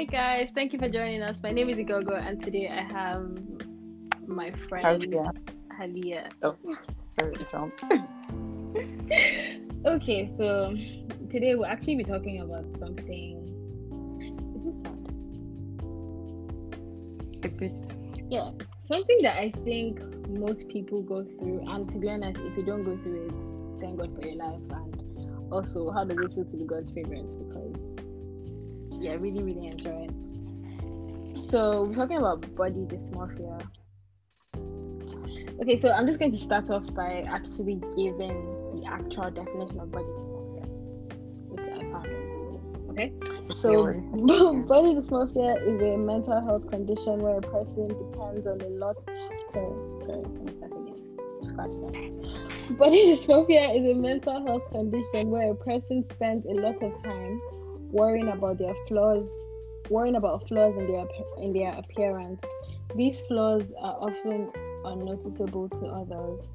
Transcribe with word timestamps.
Hi 0.00 0.06
guys, 0.06 0.48
thank 0.54 0.72
you 0.72 0.78
for 0.78 0.88
joining 0.88 1.20
us. 1.20 1.42
My 1.42 1.52
name 1.52 1.68
is 1.68 1.76
Igogo, 1.76 2.18
and 2.18 2.42
today 2.42 2.68
I 2.68 2.80
have 2.90 3.36
my 4.26 4.50
friend 4.66 4.82
Halia. 4.82 5.30
Halia. 5.78 6.26
Oh, 6.42 6.56
very 7.18 7.34
drunk. 7.50 7.78
Okay, 9.84 10.30
so 10.38 10.74
today 11.30 11.54
we'll 11.54 11.66
actually 11.66 11.96
be 11.96 12.04
talking 12.04 12.40
about 12.40 12.74
something. 12.78 13.46
Is 14.56 14.64
this 14.64 14.74
sad? 14.82 15.08
A 17.44 17.48
bit. 17.48 17.94
Yeah, 18.30 18.52
something 18.90 19.18
that 19.20 19.36
I 19.36 19.50
think 19.66 20.00
most 20.30 20.66
people 20.70 21.02
go 21.02 21.24
through, 21.24 21.66
and 21.68 21.90
to 21.90 21.98
be 21.98 22.08
honest, 22.08 22.40
if 22.40 22.56
you 22.56 22.62
don't 22.62 22.84
go 22.84 22.96
through 22.96 23.28
it, 23.28 23.34
thank 23.82 23.98
God 23.98 24.14
for 24.18 24.26
your 24.26 24.36
life. 24.36 24.62
And 24.70 25.52
also, 25.52 25.90
how 25.90 26.04
does 26.04 26.18
it 26.18 26.32
feel 26.34 26.46
to 26.46 26.56
be 26.56 26.64
God's 26.64 26.90
favorite? 26.90 27.34
Because 27.36 27.69
yeah, 29.00 29.14
really, 29.14 29.42
really 29.42 29.66
enjoy 29.66 30.08
it. 30.08 31.44
So 31.44 31.84
we're 31.84 31.94
talking 31.94 32.18
about 32.18 32.54
body 32.54 32.86
dysmorphia. 32.86 33.66
Okay, 35.60 35.76
so 35.76 35.90
I'm 35.90 36.06
just 36.06 36.18
going 36.18 36.32
to 36.32 36.38
start 36.38 36.70
off 36.70 36.84
by 36.94 37.24
actually 37.26 37.80
giving 37.96 38.36
the 38.74 38.86
actual 38.86 39.30
definition 39.30 39.80
of 39.80 39.90
body 39.90 40.04
dysmorphia, 40.04 40.68
which 41.48 41.66
I 41.66 41.80
found 41.90 42.06
on 42.06 42.40
Okay, 42.90 43.12
so 43.54 43.70
Yeah, 43.70 43.78
what 43.78 43.96
is 43.96 44.12
it? 44.12 44.26
body 44.68 44.94
dysmorphia 44.94 45.56
is 45.66 45.80
a 45.80 45.96
mental 45.96 46.40
health 46.44 46.68
condition 46.70 47.20
where 47.20 47.38
a 47.38 47.40
person 47.40 47.88
depends 47.88 48.46
on 48.46 48.60
a 48.60 48.68
lot. 48.68 48.96
Sorry, 49.52 50.04
sorry, 50.04 50.22
let 50.22 50.44
me 50.44 50.52
start 50.52 50.72
again. 50.72 51.00
Scratch 51.44 51.70
that. 51.70 52.78
Body 52.78 53.06
dysmorphia 53.16 53.76
is 53.76 53.90
a 53.90 53.94
mental 53.94 54.46
health 54.46 54.70
condition 54.70 55.30
where 55.30 55.52
a 55.52 55.54
person 55.54 56.04
spends 56.10 56.44
a 56.46 56.52
lot 56.60 56.82
of 56.82 57.02
time 57.02 57.40
worrying 57.90 58.28
about 58.28 58.58
their 58.58 58.74
flaws, 58.88 59.28
worrying 59.88 60.16
about 60.16 60.46
flaws 60.48 60.76
in 60.76 60.86
their 60.86 61.06
in 61.38 61.52
their 61.52 61.72
appearance. 61.72 62.40
These 62.96 63.20
flaws 63.20 63.72
are 63.80 63.96
often 64.00 64.50
unnoticeable 64.84 65.68
to 65.68 65.86
others. 65.86 66.46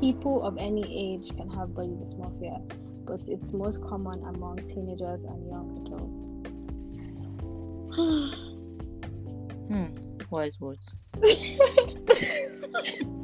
People 0.00 0.42
of 0.42 0.56
any 0.56 0.82
age 0.82 1.30
can 1.36 1.50
have 1.50 1.74
body 1.74 1.88
dysmorphia, 1.88 2.60
but 3.04 3.20
it's 3.26 3.52
most 3.52 3.82
common 3.82 4.24
among 4.24 4.56
teenagers 4.68 5.22
and 5.24 5.46
young 5.48 5.86
adults. 5.86 6.16
Hmm. 9.70 9.86
Wise 10.32 10.58
words. 10.58 10.92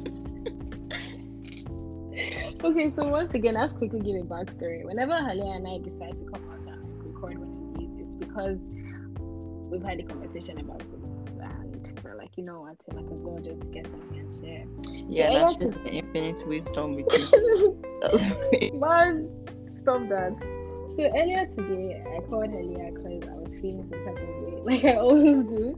okay, 2.63 2.91
so 2.93 3.07
once 3.07 3.33
again, 3.33 3.55
let's 3.55 3.73
quickly 3.73 3.99
give 3.99 4.15
a 4.15 4.25
backstory. 4.25 4.83
Whenever 4.85 5.13
Halia 5.13 5.55
and 5.55 5.67
I 5.67 5.77
decide 5.77 6.17
to 6.19 6.25
come 6.31 6.49
out 6.49 6.59
and 6.73 7.05
record 7.05 7.37
one 7.37 7.73
of 7.73 7.79
these, 7.79 7.89
it's 7.99 8.13
because 8.15 8.57
we've 9.69 9.83
had 9.83 9.99
a 9.99 10.03
conversation 10.03 10.59
about 10.59 10.81
it. 10.81 10.87
And 11.41 11.99
we're 12.03 12.15
like, 12.15 12.31
you 12.37 12.43
know 12.43 12.61
what, 12.61 12.77
I 12.89 12.95
might 12.95 13.05
as 13.11 13.19
well 13.19 13.37
just 13.39 13.71
get 13.71 13.85
something 13.87 14.19
and 14.19 14.33
share. 14.35 14.65
Yeah, 15.09 15.31
Yeah, 15.31 15.39
that's 15.39 15.55
just 15.57 15.83
the 15.83 15.89
infinite 15.91 16.47
wisdom 16.47 16.95
with 16.95 17.07
you. 17.33 18.71
Man, 18.79 19.29
stop 19.65 20.07
that. 20.09 20.35
So 20.97 21.03
earlier 21.03 21.45
today, 21.55 22.03
I 22.15 22.19
called 22.21 22.49
Halia 22.49 22.93
because 22.93 23.29
I 23.29 23.33
was 23.33 23.53
feeling 23.55 23.87
some 23.89 24.03
type 24.03 24.17
of 24.17 24.29
way, 24.41 24.61
like 24.65 24.83
I 24.83 24.95
always 24.97 25.43
do. 25.43 25.77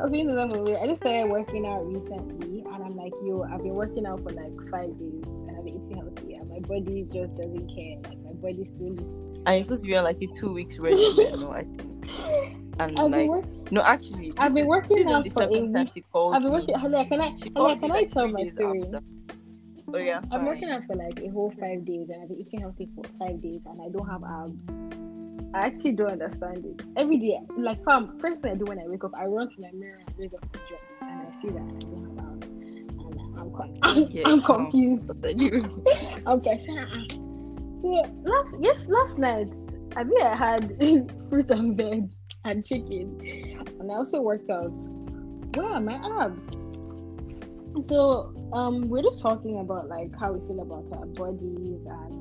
I 0.00 0.04
was 0.04 0.12
feeling 0.12 0.36
some 0.36 0.48
type 0.50 0.60
of 0.60 0.68
way. 0.68 0.76
I 0.80 0.86
just 0.86 1.00
started 1.02 1.28
working 1.28 1.66
out 1.66 1.84
recently, 1.86 2.60
and 2.60 2.84
I'm 2.84 2.94
like, 2.94 3.12
yo, 3.24 3.42
I've 3.42 3.62
been 3.64 3.74
working 3.74 4.06
out 4.06 4.22
for 4.22 4.30
like 4.30 4.52
five 4.70 4.96
days, 4.98 5.24
body 6.66 7.06
just 7.12 7.34
doesn't 7.36 7.68
care. 7.74 7.96
Like 8.10 8.18
my 8.20 8.32
body 8.32 8.64
still 8.64 8.90
looks. 8.90 9.14
And 9.46 9.56
you're 9.56 9.64
supposed 9.64 9.82
to 9.82 9.88
be 9.88 9.96
on 9.96 10.04
like 10.04 10.22
a 10.22 10.26
two 10.26 10.52
weeks 10.52 10.78
regimen, 10.78 11.40
no, 11.40 11.52
I 11.52 11.62
think. 11.62 12.10
And 12.80 12.98
I've 12.98 13.08
been, 13.08 13.28
like, 13.28 13.28
work- 13.28 13.70
no, 13.70 13.82
actually, 13.82 14.32
I've 14.36 14.52
been 14.52 14.66
working 14.66 15.06
out 15.06 15.28
for 15.28 15.46
time 15.46 15.72
week. 15.72 15.90
she 15.94 16.00
called 16.00 16.34
I've 16.34 16.42
been 16.42 16.50
working. 16.50 16.74
Halia, 16.74 17.08
can 17.08 17.20
I? 17.20 17.30
Can 17.36 17.90
me, 17.92 17.98
I 17.98 18.04
tell 18.04 18.26
my 18.26 18.44
story? 18.46 18.82
after. 18.82 19.00
Oh 19.92 19.98
yeah, 19.98 20.18
I'm 20.18 20.28
fine. 20.28 20.44
working 20.46 20.70
out 20.70 20.82
for 20.86 20.96
like 20.96 21.20
a 21.20 21.28
whole 21.28 21.54
five 21.60 21.84
days 21.84 22.08
and 22.10 22.20
I've 22.20 22.28
been 22.28 22.40
eating 22.40 22.60
healthy 22.60 22.88
for 22.96 23.04
five 23.16 23.40
days 23.40 23.60
and 23.66 23.80
I 23.80 23.88
don't 23.90 24.08
have 24.08 24.24
abs. 24.24 25.54
I 25.54 25.66
actually 25.66 25.94
don't 25.94 26.10
understand 26.10 26.64
it. 26.66 26.84
Every 26.96 27.16
day, 27.18 27.38
like 27.56 27.84
fam, 27.84 28.18
first 28.18 28.42
thing 28.42 28.52
I 28.52 28.54
do 28.56 28.64
when 28.64 28.80
I 28.80 28.86
wake 28.86 29.04
up, 29.04 29.12
I 29.16 29.26
run 29.26 29.48
to 29.54 29.60
my 29.60 29.70
mirror 29.72 30.00
and 30.04 30.18
raise 30.18 30.34
up 30.34 30.44
my 30.52 30.60
dress 30.66 30.80
and 31.02 31.28
I 31.28 31.40
see 31.40 31.48
that 31.50 31.62
I 31.62 31.78
don't 31.78 32.04
have 32.06 32.13
I'm 32.13 32.13
con- 33.56 34.08
Yeah, 34.10 34.22
I'm 34.26 34.42
confused. 34.42 35.10
You- 35.36 35.84
I'm 36.26 36.40
like, 36.40 36.60
"Ah." 36.68 37.04
so 37.82 38.02
last 38.24 38.54
yes, 38.60 38.88
last 38.88 39.18
night 39.18 39.48
I 39.96 40.04
think 40.04 40.22
I 40.22 40.34
had 40.34 40.76
fruit 41.30 41.50
and 41.50 41.76
veg 41.76 42.10
and 42.44 42.64
chicken, 42.64 43.18
and 43.80 43.90
I 43.90 43.94
also 43.94 44.20
worked 44.20 44.50
out. 44.50 44.72
Where 45.54 45.66
are 45.68 45.80
my 45.80 45.98
abs? 46.22 46.44
So 47.84 48.32
um, 48.52 48.88
we're 48.88 49.02
just 49.02 49.20
talking 49.20 49.60
about 49.60 49.88
like 49.88 50.10
how 50.18 50.32
we 50.32 50.46
feel 50.46 50.60
about 50.60 50.84
our 50.98 51.06
bodies 51.06 51.80
and 51.86 52.14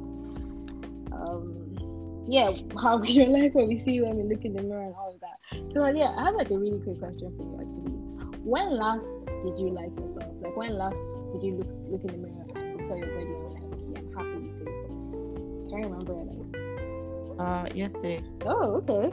um, 1.14 2.26
yeah, 2.28 2.50
how 2.82 2.98
we 2.98 3.26
like 3.28 3.54
what 3.56 3.68
we 3.68 3.80
see 3.80 4.02
when 4.02 4.16
we 4.18 4.24
look 4.24 4.44
in 4.46 4.54
the 4.54 4.64
mirror 4.64 4.84
and 4.84 4.96
all 4.96 5.14
of 5.14 5.20
that. 5.22 5.38
So 5.74 5.86
yeah, 5.88 6.14
I 6.18 6.26
have 6.26 6.36
like 6.36 6.52
a 6.52 6.58
really 6.58 6.80
quick 6.80 7.00
question 7.00 7.34
for 7.38 7.44
you 7.44 7.58
actually. 7.62 8.13
When 8.44 8.72
last 8.78 9.08
did 9.42 9.58
you 9.58 9.70
like 9.70 9.92
yourself? 9.98 10.34
Like 10.42 10.56
when 10.58 10.74
last 10.78 11.04
did 11.34 11.44
you 11.44 11.56
look 11.58 11.68
look 11.90 12.02
in 12.04 12.22
the 12.22 12.28
mirror 12.28 12.46
and 12.56 12.80
you 12.80 12.88
saw 12.88 12.96
your 12.96 13.08
body 13.08 13.26
and 13.26 13.44
were 13.44 13.50
like, 13.50 13.64
okay, 13.64 14.00
I'm 14.00 14.14
happy 14.14 14.40
with 14.44 14.60
this? 14.60 15.70
Can 15.70 15.78
you 15.80 15.88
remember 15.90 16.14
like 16.14 17.40
uh, 17.40 17.66
yesterday 17.74 18.22
oh 18.46 18.76
okay. 18.84 19.12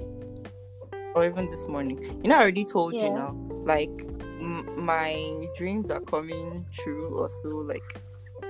or 1.14 1.24
even 1.24 1.48
this 1.50 1.66
morning. 1.68 2.00
You 2.22 2.28
know, 2.30 2.36
I 2.36 2.40
already 2.40 2.64
told 2.64 2.94
Yeah. 2.94 3.04
you 3.06 3.14
now. 3.14 3.36
Like, 3.64 3.90
m- 4.40 4.84
my 4.84 5.46
dreams 5.56 5.90
are 5.90 6.00
coming 6.00 6.66
true, 6.72 7.16
or 7.18 7.28
so. 7.28 7.48
Like, 7.48 7.82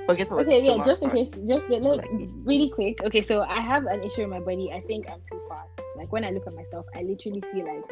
forget 0.07 0.27
about 0.29 0.41
Okay, 0.47 0.65
yeah, 0.65 0.83
just 0.85 1.03
in 1.03 1.11
case 1.11 1.33
just 1.47 1.69
let- 1.71 1.83
Like- 1.83 2.09
really 2.45 2.71
quick. 2.71 3.03
Okay, 3.05 3.21
so 3.21 3.43
I 3.43 3.61
have 3.61 3.87
an 3.87 4.03
issue 4.03 4.23
in 4.23 4.31
my 4.31 4.41
body. 4.41 4.73
I 4.73 4.81
think 4.81 5.09
I'm 5.11 5.21
too 5.31 5.41
fat. 5.49 5.69
Like 5.97 6.11
when 6.13 6.25
I 6.25 6.31
look 6.31 6.47
at 6.47 6.55
myself, 6.55 6.87
I 6.95 7.03
literally 7.03 7.43
feel 7.53 7.67
like 7.67 7.87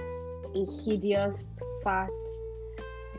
a 0.54 0.65
hideous 0.84 1.47
fat. 1.84 2.10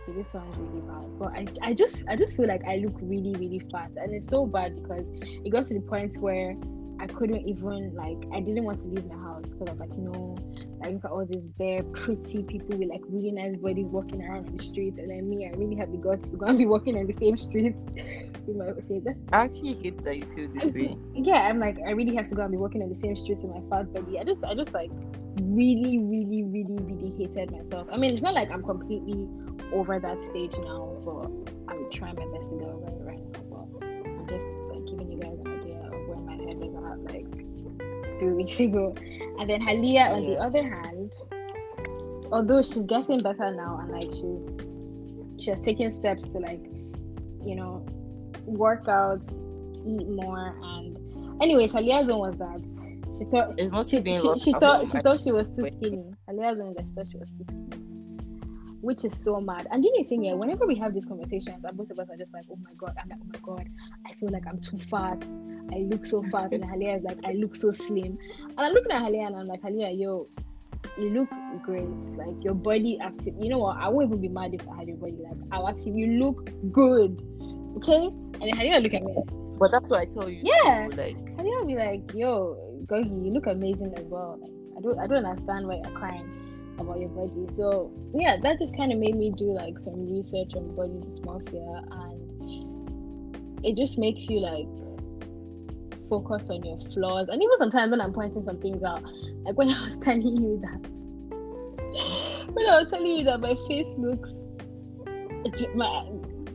Okay, 0.10 0.24
this 0.24 0.32
sounds 0.32 0.58
really 0.58 0.82
bad, 0.82 1.20
but 1.20 1.30
I, 1.34 1.70
I 1.70 1.74
just 1.74 2.04
I 2.08 2.16
just 2.16 2.36
feel 2.36 2.48
like 2.48 2.64
I 2.68 2.78
look 2.78 2.96
really 3.02 3.34
really 3.38 3.62
fat, 3.72 3.92
and 3.96 4.14
it's 4.14 4.28
so 4.28 4.46
bad 4.46 4.76
because 4.76 5.06
it 5.22 5.50
got 5.52 5.66
to 5.68 5.74
the 5.74 5.82
point 5.82 6.18
where 6.18 6.56
I 7.00 7.08
couldn't 7.08 7.48
even 7.48 7.94
like 7.94 8.18
I 8.34 8.40
didn't 8.40 8.64
want 8.64 8.82
to 8.82 8.88
leave 8.88 9.06
my 9.06 9.16
house 9.16 9.54
because 9.54 9.70
I 9.70 9.72
was 9.72 9.80
like 9.80 9.98
no, 9.98 10.36
I 10.84 10.90
look 10.90 11.06
at 11.06 11.12
all 11.12 11.26
these 11.26 11.46
bare 11.60 11.84
pretty 11.84 12.44
people 12.44 12.78
with 12.78 12.90
like 12.90 13.02
really 13.08 13.32
nice 13.32 13.58
bodies 13.58 13.86
walking 13.86 14.24
around 14.24 14.48
on 14.48 14.56
the 14.56 14.64
street, 14.64 14.96
and 14.98 15.12
then 15.12 15.30
me 15.30 15.48
I 15.48 15.56
really 15.58 15.76
have 15.76 15.92
the 15.92 15.98
guts 15.98 16.30
to 16.30 16.38
go 16.38 16.48
and 16.48 16.58
be 16.58 16.66
walking 16.66 16.98
on 16.98 17.06
the 17.06 17.14
same 17.14 17.38
street 17.38 17.76
with 18.48 18.56
my 18.56 18.66
okay 18.66 19.02
that's 19.04 19.20
I 19.32 19.44
actually 19.44 19.76
hate 19.76 20.04
that 20.04 20.18
you 20.18 20.26
feel 20.36 20.50
this 20.50 20.72
way. 20.72 20.98
yeah, 21.14 21.48
I'm 21.48 21.60
like, 21.60 21.78
I 21.86 21.92
really 21.92 22.16
have 22.16 22.28
to 22.30 22.36
go 22.36 22.42
and 22.42 22.52
be 22.52 22.58
walking 22.58 22.82
on 22.82 22.90
the 22.90 22.96
same 22.96 23.16
streets 23.16 23.44
with 23.44 23.52
my 23.52 23.62
fat 23.70 23.94
body. 23.94 24.20
I 24.20 24.24
just, 24.24 24.44
I 24.44 24.56
just 24.56 24.74
like 24.74 24.90
really, 25.42 26.00
really, 26.00 26.44
really, 26.44 26.78
really 26.82 27.14
hated 27.18 27.52
myself. 27.52 27.88
I 27.92 27.98
mean, 27.98 28.14
it's 28.14 28.24
not 28.24 28.34
like 28.34 28.52
I'm 28.52 28.64
completely 28.64 29.28
over 29.74 30.00
that 30.00 30.24
stage 30.24 30.54
now, 30.58 30.98
but 31.04 31.30
I'm 31.72 31.92
trying 31.92 32.16
my 32.16 32.26
best 32.26 32.50
to 32.50 32.58
get 32.58 32.70
over 32.70 32.88
it 32.88 33.02
right 33.02 33.20
now. 33.34 33.68
But 33.72 33.84
I'm 33.84 34.28
just 34.28 34.50
like 34.72 34.86
giving 34.86 35.12
you 35.12 35.20
guys 35.20 35.38
an 35.40 35.62
idea 35.62 35.80
of 35.82 36.08
where 36.08 36.18
my 36.20 36.34
head 36.34 36.58
was 36.58 36.74
at 36.76 37.14
like 37.14 38.20
three 38.20 38.34
weeks 38.44 38.60
ago. 38.60 38.96
And 39.40 39.50
then 39.50 39.62
Halia, 39.62 40.12
on 40.12 40.26
the 40.26 40.38
other 40.38 40.64
hand, 40.64 41.14
although 42.32 42.62
she's 42.62 42.86
getting 42.86 43.20
better 43.20 43.52
now 43.54 43.80
and 43.82 43.92
like 43.92 44.12
she's 44.14 44.50
she 45.44 45.52
has 45.52 45.62
taken 45.62 45.92
steps 45.92 46.28
to 46.30 46.40
like, 46.40 46.64
you 47.44 47.56
know, 47.56 47.86
work 48.46 48.88
out, 48.88 49.22
eat 49.86 50.08
more, 50.08 50.56
and 50.62 51.42
anyways, 51.42 51.72
Halia's 51.72 52.08
one 52.08 52.20
was 52.20 52.38
that 52.38 52.80
she 53.18 53.26
thought 53.26 53.60
It 53.60 53.72
must 53.72 53.90
she, 53.90 53.98
have 53.98 54.06
been 54.06 54.22
she, 54.22 54.40
she 54.40 54.52
thought 54.54 54.88
she 54.90 55.00
thought 55.00 55.22
she 55.22 55.32
was 55.32 55.50
too 55.50 55.68
skinny. 55.78 56.04
Halia's 56.28 56.58
one 56.58 56.74
that 56.76 56.86
she 56.88 56.94
thought 56.94 57.08
she 57.12 57.18
was 57.18 57.30
too 57.32 57.46
skinny. 57.48 57.89
Which 58.82 59.04
is 59.04 59.18
so 59.18 59.42
mad. 59.42 59.68
And 59.72 59.84
you 59.84 59.92
know 59.94 60.04
the 60.04 60.10
thing, 60.10 60.24
yeah, 60.24 60.32
mm. 60.32 60.38
whenever 60.38 60.66
we 60.66 60.76
have 60.76 60.94
these 60.94 61.06
conversations, 61.06 61.64
and 61.64 61.78
both 61.78 61.90
of 61.92 62.00
us 62.00 62.10
are 62.10 62.18
just 62.18 62.34
like, 62.34 62.46
oh 62.52 62.58
my 62.64 62.72
god, 62.78 62.96
I'm 63.02 63.10
like, 63.10 63.20
oh 63.22 63.28
my 63.34 63.40
god, 63.58 63.70
I 64.06 64.14
feel 64.14 64.30
like 64.30 64.48
I'm 64.48 64.60
too 64.60 64.78
fat. 64.78 65.24
I 65.74 65.80
look 65.90 66.06
so 66.06 66.24
fat. 66.24 66.54
And 66.54 66.64
Halia 66.72 66.98
is 66.98 67.04
like, 67.04 67.18
I 67.26 67.34
look 67.34 67.56
so 67.56 67.72
slim. 67.72 68.18
And 68.40 68.60
I'm 68.60 68.74
looking 68.74 68.92
at 68.92 69.02
Halia 69.02 69.28
and 69.28 69.36
I'm 69.36 69.46
like, 69.46 69.62
Halia, 69.62 69.98
yo, 69.98 70.28
you 70.98 71.10
look 71.10 71.30
great. 71.64 71.90
Like 72.18 72.44
your 72.44 72.54
body 72.54 73.00
actually 73.02 73.36
you 73.38 73.50
know 73.50 73.60
what? 73.60 73.78
I 73.78 73.90
won't 73.90 74.08
even 74.10 74.22
be 74.22 74.30
mad 74.30 74.54
if 74.54 74.68
I 74.68 74.78
had 74.78 74.88
your 74.88 74.98
body. 74.98 75.18
Like 75.20 75.38
I'll 75.52 75.68
actually 75.68 76.00
you 76.00 76.08
look 76.24 76.50
good. 76.72 77.22
Okay? 77.78 78.08
And 78.08 78.44
Halia 78.54 78.82
look 78.82 78.94
at 78.94 79.04
me. 79.04 79.16
But 79.60 79.72
that's 79.72 79.90
what 79.90 80.00
I 80.00 80.06
tell 80.06 80.30
you. 80.30 80.42
Yeah. 80.44 80.88
too, 80.90 80.96
Like, 80.96 81.18
Halia 81.36 81.60
will 81.60 81.66
be 81.66 81.76
like, 81.76 82.14
yo, 82.14 82.58
Gogi, 82.86 83.26
you 83.26 83.32
look 83.32 83.48
amazing 83.48 83.94
as 83.98 84.06
well. 84.06 84.40
Like, 84.42 84.52
I 84.78 84.82
don't 84.82 85.00
I 85.00 85.08
don't 85.08 85.26
understand 85.26 85.68
why 85.68 85.76
you're 85.76 85.98
crying 85.98 86.49
about 86.80 87.00
your 87.00 87.10
body. 87.10 87.48
So 87.56 87.92
yeah, 88.14 88.38
that 88.42 88.60
just 88.60 88.76
kind 88.76 88.92
of 88.92 89.00
made 89.00 89.16
me 89.16 89.32
do 89.32 89.54
like 89.54 89.80
some 89.80 90.04
research 90.04 90.52
on 90.56 90.76
body 90.76 90.94
dysmorphia 91.06 91.84
and 91.92 93.66
it 93.66 93.76
just 93.76 93.98
makes 93.98 94.30
you 94.30 94.40
like 94.40 94.68
focus 96.10 96.50
on 96.50 96.64
your 96.64 96.80
flaws. 96.92 97.30
And 97.30 97.42
even 97.42 97.58
sometimes 97.58 97.92
when 97.92 98.02
I'm 98.02 98.14
pointing 98.14 98.44
some 98.44 98.60
things 98.60 98.84
out, 98.84 99.04
like 99.44 99.58
when 99.58 99.70
I 99.74 99.86
was 99.86 99.98
telling 99.98 100.26
you 100.28 100.60
that, 100.62 100.90
when 102.54 102.66
I 102.68 102.82
was 102.82 102.90
telling 102.90 103.06
you 103.06 103.24
that 103.26 103.40
my 103.40 103.56
face 103.68 103.88
looks, 103.98 104.30
my, 105.76 106.06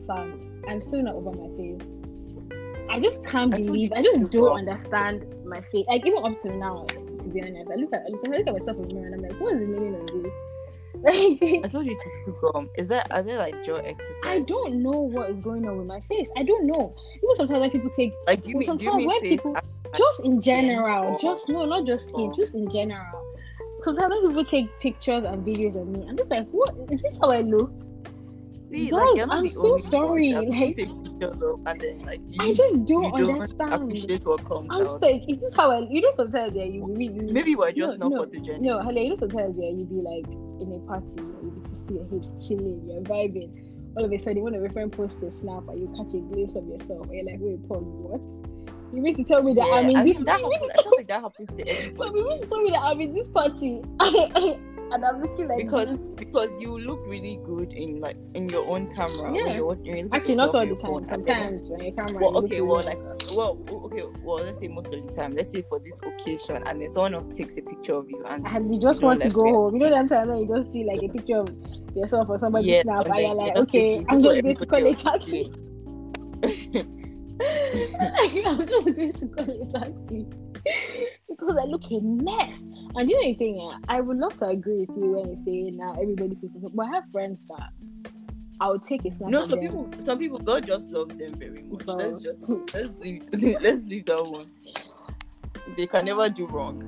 fam, 0.07 0.61
I'm 0.67 0.81
still 0.81 1.01
not 1.01 1.15
over 1.15 1.31
my 1.31 1.47
face. 1.57 1.81
I 2.89 2.99
just 2.99 3.25
can't 3.25 3.53
I 3.53 3.57
believe. 3.57 3.91
I 3.93 4.03
just 4.03 4.29
don't 4.31 4.59
understand 4.59 5.25
my 5.45 5.59
face. 5.61 5.85
Like 5.87 6.05
even 6.05 6.23
up 6.23 6.39
to 6.41 6.55
now, 6.55 6.85
be 7.35 7.41
honest, 7.41 7.69
I 7.73 7.75
look 7.75 7.93
at 7.93 8.01
I 8.07 8.09
look 8.37 8.47
at 8.47 8.53
myself 8.53 8.77
in 8.77 8.87
the 8.89 8.93
mirror 8.95 9.07
and 9.07 9.15
I'm 9.15 9.21
like, 9.29 9.39
what 9.39 9.53
is 9.55 9.59
the 9.59 9.65
meaning 9.67 9.95
of 9.95 10.07
this? 10.07 10.33
I 11.07 11.59
Like, 11.61 11.71
told 11.71 11.85
you 11.85 11.95
to 11.95 12.09
Google. 12.31 12.67
Is 12.77 12.87
that 12.87 13.11
are 13.11 13.21
there 13.21 13.37
like 13.37 13.53
jaw 13.65 13.75
exercise? 13.75 14.15
I 14.23 14.39
don't 14.39 14.81
know 14.81 14.91
what 15.15 15.29
is 15.29 15.37
going 15.39 15.67
on 15.67 15.77
with 15.77 15.87
my 15.87 15.99
face. 16.09 16.29
I 16.37 16.43
don't 16.43 16.65
know. 16.65 16.95
Even 17.23 17.35
sometimes 17.35 17.59
when 17.61 17.71
people 17.71 17.91
take 17.91 18.13
like. 18.25 18.41
Do 18.41 18.49
you 18.49 18.55
mean? 18.59 18.77
Do 18.77 18.85
you 18.85 18.91
sometimes 18.91 18.97
mean 18.97 19.07
when 19.07 19.21
face? 19.21 19.29
people- 19.37 19.55
and- 19.55 19.65
just 19.95 20.19
in 20.25 20.41
general, 20.41 21.13
or- 21.13 21.19
just 21.19 21.47
no, 21.47 21.65
not 21.65 21.85
just 21.85 22.07
skin, 22.09 22.21
or- 22.31 22.35
just 22.35 22.55
in 22.55 22.67
general. 22.69 23.21
Sometimes 23.83 24.13
when 24.23 24.27
people 24.29 24.45
take 24.45 24.67
pictures 24.79 25.23
and 25.25 25.45
videos 25.45 25.75
of 25.79 25.87
me, 25.87 26.05
I'm 26.09 26.17
just 26.17 26.29
like, 26.31 26.47
what 26.49 26.73
is 26.91 27.01
this 27.01 27.17
how 27.21 27.29
I 27.31 27.41
look? 27.41 27.71
See, 28.75 28.89
Guys, 28.89 28.99
like, 28.99 29.15
you're 29.15 29.27
not 29.27 29.37
I'm 29.37 29.43
the 29.43 29.49
so 29.51 29.67
only 29.69 29.79
sorry, 29.79 30.33
that 30.33 30.49
like- 30.49 30.75
pictures 30.75 31.41
of, 31.41 31.59
and 31.65 31.79
then 31.79 31.99
like 31.99 32.19
you, 32.27 32.43
I 32.43 32.53
just 32.53 32.83
don't 32.85 33.15
you 33.15 33.23
don't 33.25 33.41
understand. 33.41 33.73
appreciate 33.73 34.25
what 34.25 34.43
comes 34.45 34.67
I'm 34.69 34.85
out. 34.85 35.01
like, 35.01 35.21
is 35.29 35.39
this 35.39 35.55
how 35.55 35.71
I 35.71 35.87
you 35.89 36.01
know 36.01 36.11
sometimes 36.11 36.53
yeah, 36.55 36.65
you 36.65 36.85
really 36.85 37.05
you, 37.05 37.21
Maybe 37.31 37.55
we're 37.55 37.71
just 37.71 37.99
no, 37.99 38.09
not 38.09 38.15
no, 38.17 38.23
photogenic. 38.25 38.59
No, 38.59 38.79
hello, 38.81 39.01
you 39.01 39.09
know 39.11 39.15
sometimes 39.15 39.55
yeah, 39.57 39.69
you 39.69 39.85
be 39.85 40.01
like 40.03 40.27
in 40.59 40.73
a 40.75 40.79
party, 40.87 41.07
you 41.15 41.51
be 41.55 41.69
to 41.69 41.75
see 41.75 41.93
your 41.93 42.05
hips 42.11 42.33
chilling, 42.45 42.83
you're 42.85 43.01
vibing. 43.03 43.49
All 43.95 44.03
of 44.03 44.11
a 44.11 44.17
sudden, 44.17 44.43
one 44.43 44.53
of 44.53 44.59
your 44.61 44.71
friend 44.71 44.91
posts 44.91 45.23
a 45.23 45.31
snap 45.31 45.63
and 45.69 45.79
you 45.79 45.87
catch 45.95 46.13
a 46.13 46.19
glimpse 46.19 46.55
of 46.57 46.67
yourself, 46.67 47.07
and 47.07 47.13
you're 47.15 47.25
like, 47.31 47.39
wait, 47.39 47.65
Paul, 47.69 47.79
what? 47.79 48.19
You 48.93 49.01
mean 49.01 49.15
to 49.15 49.23
tell 49.23 49.41
me 49.41 49.53
that 49.53 49.65
yeah, 49.67 49.73
I'm 49.73 49.89
in 49.89 49.95
I 49.95 50.03
this? 50.03 50.15
mean, 50.17 50.25
that 50.25 50.39
you 50.41 50.49
mean 50.49 50.59
happens, 50.59 50.83
to 50.83 50.87
I 50.87 50.91
like 50.97 51.07
that 51.07 51.21
happens 51.21 51.49
to 51.49 51.55
But 51.63 51.69
everybody. 51.69 52.19
you 52.19 52.27
mean 52.27 52.41
to 52.41 52.47
tell 52.47 52.61
me 52.61 52.69
that 52.71 52.81
I'm 52.81 52.99
in 53.01 53.13
this 53.13 53.27
party 53.29 53.81
and 54.91 55.03
I'm 55.05 55.21
looking 55.21 55.47
like 55.47 55.57
because 55.57 55.87
this? 55.87 55.99
because 56.15 56.59
you 56.59 56.77
look 56.77 56.99
really 57.07 57.39
good 57.43 57.73
in 57.73 57.99
like 57.99 58.17
in 58.33 58.47
your 58.49 58.65
own 58.71 58.87
camera. 58.93 59.31
when 59.31 59.47
Yeah. 59.47 59.55
you're, 59.55 59.75
when 59.75 59.85
you're 59.97 60.07
Actually, 60.13 60.35
not 60.35 60.53
all 60.55 60.61
the 60.61 60.67
your 60.67 60.77
phone, 60.77 61.05
time. 61.05 61.23
then- 61.23 61.43
Sometimes 61.43 61.71
on 61.71 61.79
your 61.83 61.93
camera. 61.93 62.19
Well, 62.21 62.29
you 62.29 62.35
look 62.35 62.45
okay, 62.45 62.61
well, 62.61 62.83
like, 62.83 62.99
well, 63.33 63.57
okay, 63.85 64.03
well, 64.23 64.37
let's 64.37 64.59
say 64.59 64.67
most 64.67 64.93
of 64.93 65.05
the 65.05 65.11
time, 65.13 65.35
let's 65.35 65.51
say 65.51 65.63
for 65.69 65.79
this 65.79 65.99
occasion, 66.01 66.63
and 66.65 66.81
then 66.81 66.89
someone 66.91 67.13
else 67.15 67.27
takes 67.29 67.57
a 67.57 67.61
picture 67.61 67.95
of 67.95 68.09
you, 68.09 68.23
and 68.27 68.45
and 68.47 68.73
you 68.73 68.79
just 68.79 69.01
you 69.01 69.07
want 69.07 69.19
to 69.21 69.25
left 69.27 69.35
go 69.35 69.43
home. 69.43 69.73
You 69.75 69.79
know 69.81 69.89
that 69.89 70.07
time 70.07 70.29
when 70.29 70.39
you 70.41 70.47
just 70.55 70.71
see 70.71 70.83
like 70.85 71.01
a 71.03 71.07
picture 71.09 71.37
of 71.39 71.49
yourself 71.95 72.29
or 72.29 72.37
somebody 72.37 72.67
Yes, 72.67 72.83
snap, 72.83 73.05
and 73.05 73.13
and 73.15 73.21
you're 73.25 73.35
like, 73.35 73.55
okay, 73.57 74.03
I'm 74.09 74.21
this 74.21 74.23
just 74.23 74.37
is 74.37 74.41
going 74.43 74.55
to 74.57 74.65
call 74.65 74.85
a 74.85 74.91
everybody 74.91 74.93
else 74.93 75.03
taxi. 75.03 75.51
I'm 78.45 78.65
just 78.67 78.85
going 78.85 79.13
to 79.13 79.27
call 79.27 79.49
a 79.49 79.65
taxi 79.71 80.27
because 81.37 81.57
I 81.57 81.65
look 81.65 81.83
a 81.91 81.99
mess. 82.01 82.61
And 82.95 83.09
you 83.09 83.15
know 83.21 83.27
the 83.27 83.33
thing, 83.35 83.55
yeah, 83.57 83.77
I 83.89 84.01
would 84.01 84.17
love 84.17 84.35
to 84.37 84.47
agree 84.47 84.85
with 84.85 84.97
you 84.97 85.11
when 85.11 85.27
you 85.27 85.43
say 85.45 85.71
now 85.77 85.93
everybody 86.01 86.35
feels 86.35 86.53
so. 86.53 86.69
But 86.73 86.87
I 86.87 86.91
have 86.91 87.03
friends 87.11 87.43
that 87.49 87.69
I 88.59 88.69
would 88.69 88.83
take 88.83 89.03
a 89.05 89.13
snap. 89.13 89.29
no, 89.29 89.41
some 89.41 89.59
them. 89.59 89.67
people, 89.67 89.89
some 89.99 90.17
people, 90.19 90.39
God 90.39 90.65
just 90.65 90.91
loves 90.91 91.17
them 91.17 91.35
very 91.35 91.63
much. 91.63 91.85
Bro. 91.85 91.95
Let's 91.95 92.19
just 92.19 92.49
let's 92.73 92.89
leave 92.99 93.23
let's 93.61 93.81
leave 93.87 94.05
that 94.05 94.25
one. 94.25 94.49
They 95.75 95.87
can 95.87 96.05
never 96.05 96.29
do 96.29 96.45
wrong, 96.47 96.79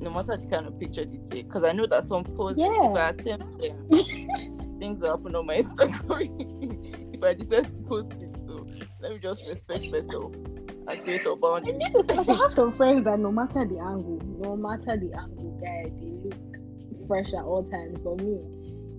no 0.00 0.10
matter 0.10 0.36
the 0.36 0.46
kind 0.46 0.66
of 0.66 0.78
picture 0.78 1.04
they 1.04 1.18
take. 1.28 1.48
Because 1.48 1.64
I 1.64 1.72
know 1.72 1.86
that 1.86 2.04
some 2.04 2.24
posts, 2.24 2.58
Yeah. 2.58 2.90
if 2.90 2.96
I 2.96 3.08
attempt 3.10 3.58
them, 3.58 3.88
things 4.78 5.02
will 5.02 5.10
happen 5.10 5.34
on 5.34 5.46
my 5.46 5.56
Instagram. 5.62 7.10
if 7.14 7.22
I 7.22 7.34
decide 7.34 7.70
to 7.72 7.78
post 7.78 8.12
it, 8.12 8.34
so 8.46 8.66
let 9.00 9.12
me 9.12 9.18
just 9.18 9.46
respect 9.46 9.90
myself 9.90 10.32
and 10.88 11.02
feel 11.02 11.18
so. 11.18 11.36
But 11.36 11.64
I 12.28 12.32
have 12.34 12.52
some 12.52 12.72
friends 12.76 13.04
that 13.04 13.18
no 13.18 13.30
matter 13.32 13.64
the 13.64 13.78
angle, 13.78 14.20
no 14.38 14.56
matter 14.56 14.96
the 14.96 15.12
angle, 15.18 15.58
guy, 15.62 15.90
they 16.00 16.18
look 16.24 17.08
fresh 17.08 17.28
at 17.28 17.44
all 17.44 17.64
times. 17.64 17.98
For 18.02 18.16
me, 18.16 18.40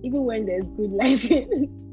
even 0.02 0.24
when 0.24 0.46
there's 0.46 0.66
good 0.68 0.90
lighting. 0.90 1.74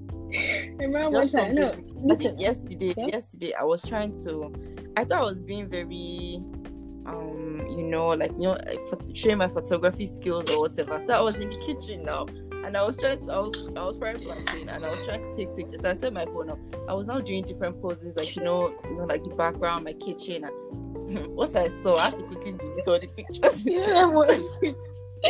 Remember 0.78 1.10
one 1.12 1.24
Just 1.24 1.32
some 1.34 1.56
time? 1.56 1.86
No, 1.96 2.16
I 2.16 2.18
think 2.18 2.40
yesterday, 2.40 2.94
Yeah? 2.98 3.08
yesterday 3.08 3.54
I 3.54 3.64
was 3.64 3.82
trying 3.82 4.12
to. 4.24 4.52
I 4.98 5.04
thought 5.06 5.22
I 5.22 5.26
was 5.26 5.44
being 5.44 5.68
very, 5.70 6.42
um, 7.06 7.66
you 7.70 7.84
know, 7.84 8.08
like 8.08 8.32
you 8.34 8.40
know, 8.50 8.58
showing 9.14 9.38
my 9.38 9.48
photography 9.48 10.08
skills 10.08 10.50
or 10.52 10.60
whatever. 10.60 11.02
So 11.06 11.14
I 11.14 11.22
was 11.22 11.36
in 11.36 11.50
the 11.50 11.58
kitchen 11.66 12.04
now, 12.04 12.26
and 12.66 12.76
I 12.76 12.84
was 12.84 12.98
trying 12.98 13.24
to. 13.26 13.32
I 13.32 13.40
was 13.40 13.70
I 13.76 13.84
was 13.84 13.98
frying 13.98 14.20
plantain, 14.20 14.70
and 14.70 14.86
I 14.86 14.90
was 14.90 15.00
trying 15.06 15.22
to 15.22 15.36
take 15.36 15.56
pictures. 15.56 15.82
So 15.82 15.92
I 15.92 15.96
set 15.96 16.14
my 16.14 16.26
phone 16.26 16.50
up. 16.50 16.60
I 16.90 16.94
was 16.94 17.08
now 17.08 17.20
doing 17.20 17.46
different 17.46 17.82
poses, 17.82 18.16
like 18.16 18.36
you 18.36 18.44
know, 18.44 18.76
you 18.86 18.98
know, 18.98 19.06
like 19.06 19.24
the 19.24 19.36
background, 19.36 19.86
my 19.86 19.94
kitchen, 19.94 20.44
and 20.44 21.28
once 21.36 21.56
I 21.56 21.70
saw, 21.70 21.98
I 21.98 22.06
had 22.06 22.18
to 22.18 22.24
quickly 22.24 22.54
delete 22.54 22.88
all 22.88 23.00
the 23.00 23.08
pictures. 23.08 23.66
What? 24.12 24.30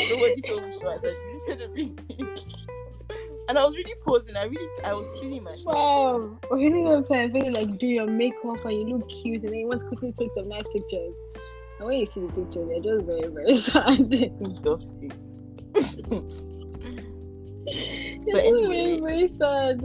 Nobody 0.10 0.42
told 0.42 0.66
me 0.66 0.78
so. 0.80 0.90
I 0.90 0.98
said, 1.00 1.16
deleted 1.48 1.62
everything. 1.62 2.28
And 3.48 3.60
I 3.60 3.64
was 3.64 3.76
really 3.76 3.94
posing. 4.04 4.36
I 4.36 4.46
really, 4.46 4.68
I 4.84 4.94
was 4.94 5.08
feeling 5.20 5.44
myself. 5.44 5.66
Wow. 5.66 6.40
Or 6.50 6.58
you 6.58 6.70
know 6.70 6.81
what 6.81 6.96
I'm 6.96 7.04
saying? 7.04 7.36
You 7.36 7.52
like 7.52 7.78
do 7.78 7.86
your 7.86 8.08
makeup 8.08 8.66
and 8.66 8.74
you 8.74 8.98
look 8.98 9.08
cute 9.08 9.44
and 9.44 9.52
then 9.52 9.60
you 9.60 9.68
want 9.68 9.81
to 9.81 9.88
quickly 9.88 10.14
take 10.18 10.34
some 10.34 10.50
nice 10.50 10.66
pictures. 10.74 11.14
And 11.78 11.88
when 11.88 12.00
you 12.00 12.08
see 12.08 12.22
the 12.22 12.28
pictures, 12.28 12.68
they're 12.68 12.80
just 12.80 13.06
very, 13.06 13.28
very 13.28 13.56
sad. 13.56 14.64
dusty. 14.64 15.12
But 18.32 18.44
anyway. 18.44 19.00
very, 19.00 19.28
sad. 19.38 19.82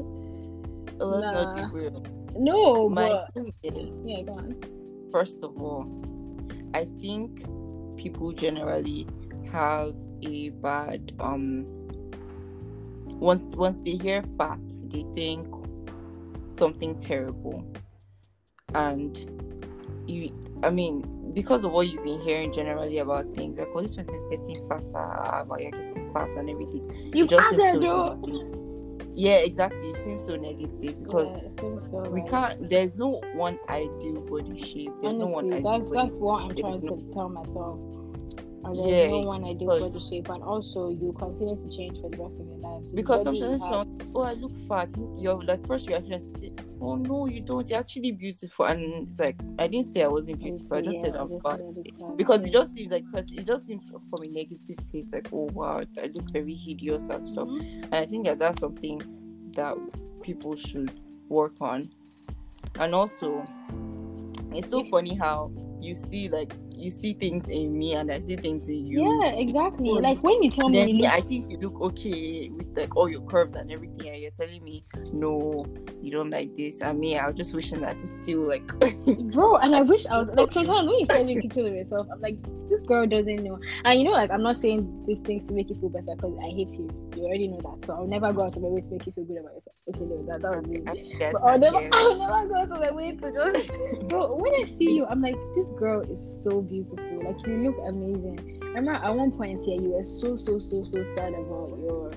Let's 0.99 1.33
not 1.33 1.57
Nah. 1.57 1.69
be 1.69 1.81
real. 1.81 2.05
No, 2.39 2.89
My 2.89 3.09
but 3.09 3.35
thing 3.35 3.53
is, 3.63 3.91
yeah, 4.05 4.23
go 4.23 4.35
on. 4.35 4.55
first 5.11 5.43
of 5.43 5.61
all, 5.61 5.87
I 6.75 6.85
think 7.01 7.43
people 7.97 8.33
generally 8.33 9.07
have 9.51 9.95
a 10.23 10.51
bad 10.51 11.13
um. 11.21 11.67
Once 13.19 13.55
once 13.57 13.79
they 13.85 13.97
hear 13.97 14.23
fat, 14.39 14.61
they 14.89 15.05
think 15.15 15.47
something 16.55 16.99
terrible, 16.99 17.65
and 18.75 19.13
you. 20.07 20.31
I 20.63 20.71
mean, 20.71 21.05
because 21.33 21.65
of 21.65 21.73
what 21.73 21.89
you've 21.89 22.05
been 22.05 22.21
hearing 22.21 22.53
generally 22.53 22.99
about 22.99 23.27
things, 23.35 23.59
like, 23.59 23.69
oh, 23.75 23.81
this 23.81 23.95
person's 23.97 24.27
getting 24.27 24.57
fatter, 24.69 24.97
ah, 24.97 25.45
but 25.49 25.61
you're 25.63 25.71
getting 25.71 26.13
fat 26.13 26.29
and 26.31 26.51
everything. 26.51 27.11
You 27.15 27.25
it 27.25 27.31
just 27.31 27.51
seems 27.51 27.63
so 27.73 27.79
though. 27.81 28.05
negative. 28.17 28.57
Yeah, 29.15 29.39
exactly. 29.39 29.91
It 29.91 29.97
seems 30.05 30.25
so 30.25 30.37
negative 30.37 31.03
because 31.03 31.35
Yeah, 31.35 31.49
so, 31.81 32.09
we 32.11 32.21
like- 32.21 32.31
can't. 32.31 32.71
There's 32.71 32.97
no 32.97 33.21
one 33.35 33.59
ideal 33.69 34.21
body 34.23 34.57
shape. 34.59 34.93
There's 35.03 35.17
no 35.17 35.27
one 35.27 35.47
Honestly, 35.53 35.69
ideal 35.69 35.81
that's 35.81 35.89
body. 35.91 36.09
that's 36.09 36.19
what 36.19 36.43
I'm 36.43 36.51
trying 36.57 36.85
no- 36.85 36.97
to 36.97 37.13
tell 37.13 37.29
myself. 37.29 37.81
And 38.63 38.77
there's 38.77 38.91
Yeah, 38.91 39.09
no 39.09 39.21
one 39.21 39.45
ideal 39.45 39.69
body 39.69 39.85
because- 39.85 40.09
shape, 40.09 40.29
and 40.29 40.43
also 40.43 40.91
you 40.91 41.13
continue 41.19 41.57
to 41.57 41.77
change 41.77 41.99
for 42.01 42.11
the 42.11 42.19
rest 42.23 42.39
of 42.39 42.47
your 42.47 42.57
life. 42.59 42.87
So 42.87 42.95
because 42.95 43.23
sometimes 43.23 43.59
someone, 43.61 44.01
oh, 44.15 44.21
I 44.21 44.35
look 44.35 44.53
fat. 44.69 44.91
Your 45.17 45.43
like 45.43 45.67
first 45.67 45.89
reaction 45.89 46.13
is 46.13 46.33
say, 46.35 46.53
oh 46.81 46.97
no, 46.97 47.27
you 47.27 47.41
don't. 47.41 47.67
You're 47.71 47.79
actually 47.79 48.13
beautiful. 48.13 48.67
And 48.67 49.09
it's 49.09 49.19
like 49.19 49.37
I 49.59 49.67
didn't 49.67 49.87
say 49.87 50.03
I 50.03 50.09
wasn't 50.09 50.41
beautiful. 50.41 50.77
I 50.77 50.83
just 50.83 50.97
Yeah, 50.97 51.05
said 51.05 51.17
I'm 51.17 51.29
just 51.31 51.43
fat. 51.43 51.61
Because 52.19 52.43
it 52.45 52.53
just 52.53 52.75
seems 52.75 52.93
like 52.93 53.05
it 53.15 53.47
just 53.47 53.67
seems 53.67 53.83
from 53.89 54.23
a 54.23 54.29
negative 54.29 54.77
place 54.91 55.11
like 55.13 55.29
oh 55.33 55.49
wow 55.55 55.83
I 56.03 56.07
look 56.07 56.31
very 56.31 56.53
hideous 56.55 57.09
and 57.09 57.27
stuff 57.27 57.49
Mhm. 57.49 57.85
and 57.85 57.95
I 57.95 58.05
think 58.07 58.27
that 58.27 58.39
that's 58.39 58.61
something 58.61 59.01
that 59.55 59.75
people 60.23 60.55
should 60.55 60.93
work 61.29 61.55
on 61.61 61.89
and 62.79 62.95
also 62.95 63.43
it's 64.53 64.69
so 64.69 64.85
funny 64.85 65.15
how 65.15 65.51
you 65.81 65.95
see 65.95 66.29
like 66.29 66.53
you 66.81 66.91
see 66.91 67.15
things 67.15 67.49
in 67.49 67.79
me 67.79 67.95
and 67.95 68.11
I 68.11 68.21
see 68.21 68.37
things 68.37 68.69
in 68.69 68.87
you 68.87 69.21
Yeah, 69.23 69.33
exactly. 69.33 69.91
Oh, 69.91 69.95
Like 69.95 70.23
when 70.23 70.43
you 70.43 70.51
tell 70.51 70.69
me 70.69 70.91
you 70.91 71.03
look 71.03 71.13
I 71.13 71.21
think 71.21 71.51
you 71.51 71.59
look 71.59 71.81
okay 71.81 72.51
with 72.51 72.77
like 72.77 72.97
all 72.97 73.09
your 73.09 73.23
curves 73.23 73.55
and 73.55 73.71
everything, 73.71 74.09
and 74.09 74.23
you're 74.23 74.33
telling 74.33 74.63
me 74.65 74.85
no, 75.13 75.67
you 76.01 76.11
don't 76.11 76.31
like 76.31 76.57
this. 76.57 76.81
And 76.81 76.99
me, 76.99 77.19
I 77.19 77.27
was 77.27 77.37
just 77.37 77.55
wishing 77.55 77.81
that 77.81 77.91
I 77.91 77.95
could 77.95 78.09
still 78.09 78.45
like. 78.47 78.67
bro 79.33 79.57
and 79.57 79.75
i 79.75 79.83
wish 79.83 80.07
i 80.07 80.19
was 80.19 80.29
like 80.35 80.53
sometimes 80.53 80.89
when 80.89 80.99
you 80.99 81.07
send 81.07 81.31
your 81.31 81.41
pictures 81.41 81.67
of 81.67 81.75
yourself 81.75 82.07
i'm 82.13 82.21
like 82.21 82.37
this 82.69 82.81
girl 82.87 83.07
doesn't 83.07 83.43
know 83.43 83.59
and 83.85 84.01
you 84.01 84.05
know 84.05 84.13
like 84.13 84.31
i'm 84.31 84.43
not 84.43 84.57
saying 84.57 85.05
these 85.07 85.21
things 85.21 85.45
to 85.45 85.53
make 85.53 85.69
you 85.69 85.75
feel 85.77 85.89
better 85.89 86.15
because 86.17 86.37
i 86.43 86.49
hate 86.49 86.71
you 86.71 86.89
you 87.17 87.23
already 87.25 87.49
know 87.49 87.61
that 87.63 87.87
so 87.87 87.95
i'll 87.95 88.07
never 88.07 88.33
go 88.33 88.45
out 88.45 88.57
of 88.57 88.63
my 88.63 88.69
way 88.69 88.81
to 88.81 88.87
make 88.89 89.07
you 89.07 89.13
feel 89.13 89.25
good 89.25 89.39
about 89.39 89.55
yourself 89.55 89.77
okay 89.89 90.07
no 90.07 90.23
that, 90.27 90.43
that 90.43 90.57
would 90.57 90.71
be 90.71 90.83
I 90.87 90.93
think 90.93 91.19
that's 91.19 91.33
but 91.33 91.43
I'll 91.43 91.59
never. 91.59 91.79
I'll 91.93 92.19
never 92.19 92.49
go 92.49 92.55
out 92.57 92.71
of 92.71 92.81
my 92.81 92.91
way 92.91 93.13
to 93.13 93.33
just 93.33 94.09
bro 94.09 94.35
when 94.35 94.55
i 94.55 94.65
see 94.65 94.93
you 94.93 95.07
i'm 95.07 95.21
like 95.21 95.37
this 95.55 95.71
girl 95.73 96.01
is 96.01 96.43
so 96.45 96.61
beautiful 96.71 97.23
like 97.25 97.47
you 97.47 97.59
look 97.59 97.77
amazing 97.87 98.59
remember 98.63 98.93
at 98.93 99.15
one 99.15 99.31
point 99.33 99.63
here 99.65 99.81
you 99.81 99.91
were 99.91 100.05
so 100.05 100.37
so 100.37 100.59
so 100.59 100.83
so 100.83 101.05
sad 101.17 101.35
about 101.35 101.71
your 101.83 102.11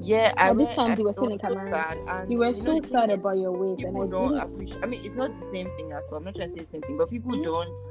yeah, 0.00 0.32
I 0.36 0.52
this 0.52 0.68
time 0.76 0.92
I 0.92 0.96
you 0.96 1.04
were 1.04 1.12
still 1.12 1.28
in 1.30 1.38
Cameroon. 1.38 2.30
you 2.30 2.38
were 2.38 2.46
know 2.46 2.52
so 2.52 2.74
the 2.80 2.86
sad 2.86 3.10
about 3.10 3.38
your 3.38 3.50
weight 3.52 3.84
and 3.84 3.96
i 3.96 4.06
don't 4.06 4.38
appreciate. 4.38 4.82
I 4.82 4.86
mean, 4.86 5.00
it's 5.04 5.16
not 5.16 5.34
the 5.34 5.46
same 5.46 5.68
thing 5.76 5.90
at 5.92 6.04
all. 6.12 6.18
I'm 6.18 6.24
not 6.24 6.34
trying 6.36 6.50
to 6.50 6.54
say 6.54 6.60
the 6.60 6.66
same 6.66 6.82
thing, 6.82 6.96
but 6.98 7.08
people 7.10 7.32
Mhm. 7.32 7.42
don't 7.42 7.86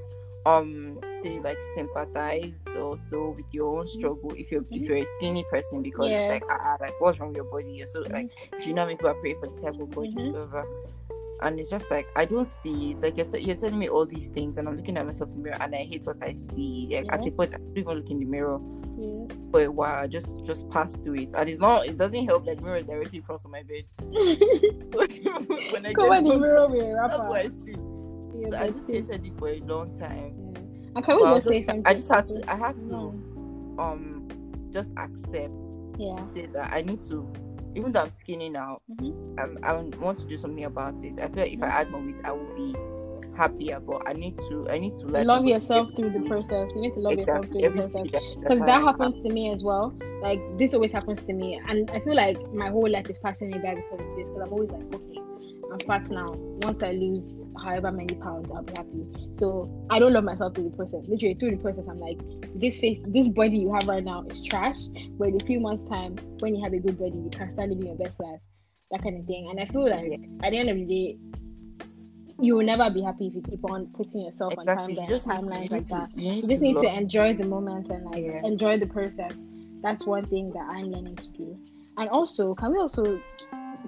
um 0.45 0.99
say 1.23 1.39
like 1.39 1.57
sympathize 1.73 2.61
also 2.77 3.31
with 3.35 3.45
your 3.51 3.79
own 3.79 3.87
struggle 3.87 4.31
if 4.37 4.51
you're 4.51 4.63
if 4.71 4.83
Mhm. 4.83 4.87
you're 4.87 4.97
a 4.97 5.05
skinny 5.15 5.43
person 5.49 5.81
because 5.81 6.11
Yeah. 6.11 6.17
it's 6.19 6.29
like 6.29 6.43
ah 6.51 6.77
like 6.79 6.93
what's 7.01 7.19
wrong 7.19 7.29
with 7.29 7.37
your 7.37 7.45
body 7.45 7.71
you're 7.71 7.87
so 7.87 8.01
like 8.11 8.29
do 8.61 8.69
you 8.69 8.75
know 8.75 8.83
how 8.83 8.85
many 8.85 8.95
people 8.97 9.09
are 9.09 9.15
praying 9.15 9.39
for 9.39 9.47
the 9.47 9.59
type 9.59 9.79
of 9.79 9.89
body 9.91 10.13
Mhm. 10.15 10.35
And 11.41 11.59
it's 11.59 11.69
just 11.69 11.89
like 11.91 12.07
I 12.15 12.25
don't 12.25 12.45
see 12.45 12.91
it. 12.91 13.01
Like 13.01 13.17
you're, 13.17 13.37
you're 13.37 13.55
telling 13.55 13.79
me 13.79 13.89
all 13.89 14.05
these 14.05 14.29
things, 14.29 14.57
and 14.57 14.67
I'm 14.67 14.75
looking 14.77 14.97
at 14.97 15.05
myself 15.05 15.29
in 15.31 15.37
the 15.37 15.43
mirror, 15.43 15.57
and 15.59 15.73
I 15.75 15.79
hate 15.79 16.05
what 16.05 16.21
I 16.23 16.33
see. 16.33 16.87
Like 16.91 17.05
Yeah. 17.05 17.13
at 17.13 17.27
a 17.27 17.31
point, 17.31 17.53
I 17.53 17.57
don't 17.57 17.77
even 17.77 17.95
look 17.95 18.09
in 18.09 18.19
the 18.19 18.25
mirror 18.25 18.59
Yeah. 18.97 19.35
for 19.51 19.61
a 19.63 19.71
while. 19.71 19.95
I 20.03 20.07
just 20.07 20.43
just 20.45 20.69
pass 20.69 20.95
through 20.95 21.15
it, 21.15 21.33
and 21.35 21.49
it's 21.49 21.59
not. 21.59 21.85
It 21.87 21.97
doesn't 21.97 22.25
help. 22.25 22.45
Like 22.45 22.61
mirror 22.61 22.77
is 22.77 22.85
directly 22.85 23.17
in 23.19 23.23
front 23.23 23.43
of 23.45 23.51
my 23.51 23.63
bed. 23.63 23.83
when 25.71 25.85
I 25.85 25.93
Cover 25.93 26.09
get 26.09 26.23
the 26.23 26.39
mirror 26.39 26.65
a 26.65 27.07
that's 27.07 27.19
what 27.19 27.37
I 27.37 27.43
see. 27.65 27.75
Yeah, 28.37 28.49
so 28.49 28.57
I 28.57 28.69
just 28.71 28.87
hated 28.89 29.25
it 29.25 29.37
for 29.39 29.49
a 29.49 29.59
long 29.61 29.97
time. 29.97 30.35
yeah. 30.53 30.61
And 30.95 31.03
can 31.05 31.15
we 31.17 31.23
But 31.23 31.31
I 31.31 31.35
just 31.35 31.45
was 31.47 31.53
say 31.55 31.59
just- 31.59 31.65
something? 31.67 31.85
I 31.85 31.93
just 31.93 32.09
had 32.11 32.27
to. 32.27 32.43
I 32.51 32.55
had 32.55 32.75
to 32.77 32.85
No. 32.85 33.13
um 33.79 34.27
just 34.71 34.91
accept 34.97 35.53
Yeah. 35.97 36.15
to 36.15 36.25
say 36.33 36.45
that 36.47 36.73
I 36.73 36.81
need 36.81 37.01
to. 37.09 37.27
Even 37.75 37.91
though 37.91 38.01
I'm 38.01 38.11
skinny 38.11 38.49
now, 38.49 38.79
Mhm. 38.89 39.39
um, 39.39 39.57
I 39.63 39.73
want 40.03 40.17
to 40.19 40.25
do 40.25 40.37
something 40.37 40.63
about 40.63 41.03
it. 41.03 41.19
I 41.19 41.27
feel 41.27 41.43
like 41.43 41.53
if 41.53 41.61
I 41.61 41.67
add 41.67 41.91
more 41.91 42.01
weight, 42.01 42.19
I 42.23 42.31
will 42.31 42.55
be 42.55 42.73
happier. 43.35 43.79
But 43.81 44.07
I 44.07 44.13
need 44.13 44.37
to. 44.49 44.67
I 44.69 44.79
need 44.79 44.93
to 44.93 45.07
like 45.07 45.25
love 45.27 45.45
yourself 45.45 45.89
through 45.95 46.11
the 46.11 46.21
process. 46.27 46.69
You 46.73 46.81
need 46.81 46.93
to 46.93 46.99
love 47.01 47.13
yourself 47.17 47.45
through 47.47 47.61
Every 47.61 47.81
the 47.81 47.89
process. 47.89 48.09
stage 48.09 48.15
at 48.15 48.21
a 48.21 48.39
Because 48.39 48.59
that 48.59 48.65
time. 48.65 48.85
happens 48.85 49.21
to 49.23 49.29
me 49.29 49.51
as 49.53 49.63
well. 49.63 49.93
Like 50.21 50.39
this 50.57 50.73
always 50.73 50.91
happens 50.93 51.25
to 51.25 51.33
me, 51.33 51.59
and 51.67 51.91
I 51.91 51.99
feel 51.99 52.15
like 52.15 52.37
my 52.53 52.69
whole 52.69 52.89
life 52.89 53.09
is 53.09 53.19
passing 53.19 53.49
me 53.49 53.59
by 53.59 53.75
because 53.75 53.99
of 53.99 54.15
this. 54.15 54.25
Because 54.27 54.41
I'm 54.47 54.53
always 54.53 54.69
like, 54.71 54.95
okay, 54.95 55.14
I'm 55.71 55.79
fat 55.79 56.09
now. 56.09 56.33
Once 56.63 56.81
I 56.83 56.91
lose 56.91 57.49
however 57.63 57.91
many 57.91 58.15
pounds, 58.15 58.49
I'll 58.53 58.63
be 58.63 58.73
happy. 58.75 59.05
So 59.33 59.69
I 59.89 59.99
don't 59.99 60.13
love 60.13 60.23
myself 60.23 60.55
through 60.55 60.69
the 60.69 60.75
process. 60.75 61.05
Literally 61.07 61.35
through 61.35 61.51
the 61.51 61.57
process, 61.57 61.85
I'm 61.89 61.97
like, 61.99 62.19
this 62.55 62.79
face, 62.79 62.99
this 63.07 63.27
body 63.29 63.57
you 63.59 63.73
have 63.73 63.87
right 63.87 64.03
now 64.03 64.23
is 64.29 64.41
trash. 64.43 64.77
But 65.17 65.29
in 65.29 65.35
a 65.41 65.45
few 65.45 65.59
months' 65.59 65.83
time, 65.89 66.15
when 66.39 66.55
you 66.55 66.63
have 66.63 66.73
a 66.73 66.79
good 66.79 66.97
body, 66.97 67.17
you 67.17 67.29
can 67.31 67.49
start 67.49 67.69
living 67.69 67.87
your 67.87 67.95
best 67.95 68.19
life. 68.19 68.39
That 68.91 69.01
kind 69.03 69.19
of 69.19 69.25
thing. 69.25 69.49
And 69.49 69.59
I 69.59 69.65
feel 69.65 69.89
like 69.89 70.19
at 70.43 70.51
the 70.51 70.57
end 70.57 70.69
of 70.69 70.77
the 70.77 70.85
day. 70.85 71.17
You 72.37 72.57
will 72.57 72.65
never 72.65 72.89
be 72.89 73.01
happy 73.01 73.27
if 73.27 73.33
you 73.35 73.41
keep 73.41 73.63
on 73.71 73.87
putting 73.95 74.21
yourself 74.25 74.55
Exactly. 74.59 74.83
On 74.83 74.89
timelines, 74.89 74.97
need 74.97 75.07
to. 75.07 75.13
You 75.13 75.19
timelines 75.19 75.71
like 75.71 75.87
that 75.87 76.09
You, 76.19 76.31
you 76.31 76.47
just 76.49 76.61
need 76.61 76.75
to 76.81 76.93
enjoy 76.93 77.33
the 77.33 77.45
moment 77.45 77.89
and 77.89 78.03
like 78.03 78.21
Yeah. 78.21 78.41
enjoy 78.43 78.77
the 78.77 78.87
process 78.87 79.31
that's 79.81 80.05
one 80.05 80.25
thing 80.25 80.49
that 80.51 80.67
i'm 80.69 80.91
learning 80.91 81.15
to 81.15 81.27
do 81.29 81.57
and 81.97 82.09
also 82.09 82.53
can 82.55 82.71
we 82.71 82.77
also 82.77 83.21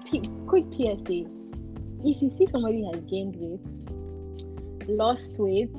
P- 0.06 0.22
quick 0.46 0.64
psa 0.72 1.26
if 2.04 2.22
you 2.22 2.30
see 2.30 2.46
somebody 2.46 2.84
has 2.92 3.00
gained 3.02 3.36
weight 3.36 3.60
lost 4.88 5.36
weight 5.38 5.70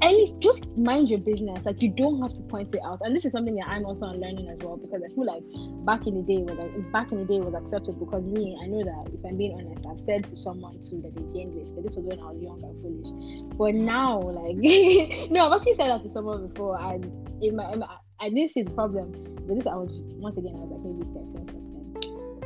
any 0.00 0.32
just 0.38 0.68
mind 0.76 1.10
your 1.10 1.18
business 1.18 1.64
like 1.64 1.82
you 1.82 1.88
don't 1.88 2.20
have 2.22 2.32
to 2.32 2.42
point 2.42 2.72
it 2.74 2.80
out. 2.84 3.00
And 3.02 3.14
this 3.16 3.24
is 3.24 3.32
something 3.32 3.56
that 3.56 3.66
i'm 3.68 3.84
also 3.84 4.06
learning 4.06 4.48
as 4.48 4.58
well 4.60 4.76
because 4.76 5.02
i 5.02 5.08
feel 5.14 5.26
like 5.26 5.42
back 5.84 6.06
in 6.06 6.14
the 6.14 6.22
day 6.22 6.42
was 6.42 6.56
like, 6.56 6.92
back 6.92 7.10
in 7.12 7.18
the 7.18 7.24
day 7.24 7.40
was 7.40 7.54
accepted 7.54 7.98
because 7.98 8.22
me 8.24 8.56
i 8.62 8.66
know 8.66 8.84
that 8.84 9.12
if 9.12 9.24
i'm 9.24 9.36
being 9.36 9.54
honest 9.54 9.86
i've 9.90 10.00
said 10.00 10.24
to 10.24 10.36
someone 10.36 10.80
too 10.82 11.02
that 11.02 11.14
they 11.16 11.22
gained 11.34 11.54
weight 11.54 11.74
but 11.74 11.82
this 11.84 11.96
was 11.96 12.04
when 12.04 12.20
i 12.20 12.30
was 12.30 12.40
young 12.40 12.62
and 12.62 12.74
foolish. 12.82 13.58
But 13.58 13.74
now 13.74 14.20
like 14.20 14.56
no 15.30 15.46
i've 15.46 15.58
actually 15.58 15.74
said 15.74 15.90
that 15.90 16.02
to 16.02 16.12
someone 16.12 16.46
before 16.46 16.80
and 16.80 17.04
in 17.42 17.56
my, 17.56 17.72
in 17.72 17.80
my 17.80 17.88
i 18.20 18.28
didn't 18.28 18.52
see 18.52 18.62
the 18.62 18.70
problem 18.70 19.12
but 19.46 19.56
this 19.56 19.66
i 19.66 19.74
was 19.74 19.98
once 20.18 20.36
again 20.38 20.54
i 20.54 20.60
was 20.60 20.70
like 20.70 20.80
maybe 20.84 21.02
13 21.10 21.46
14 21.46 21.67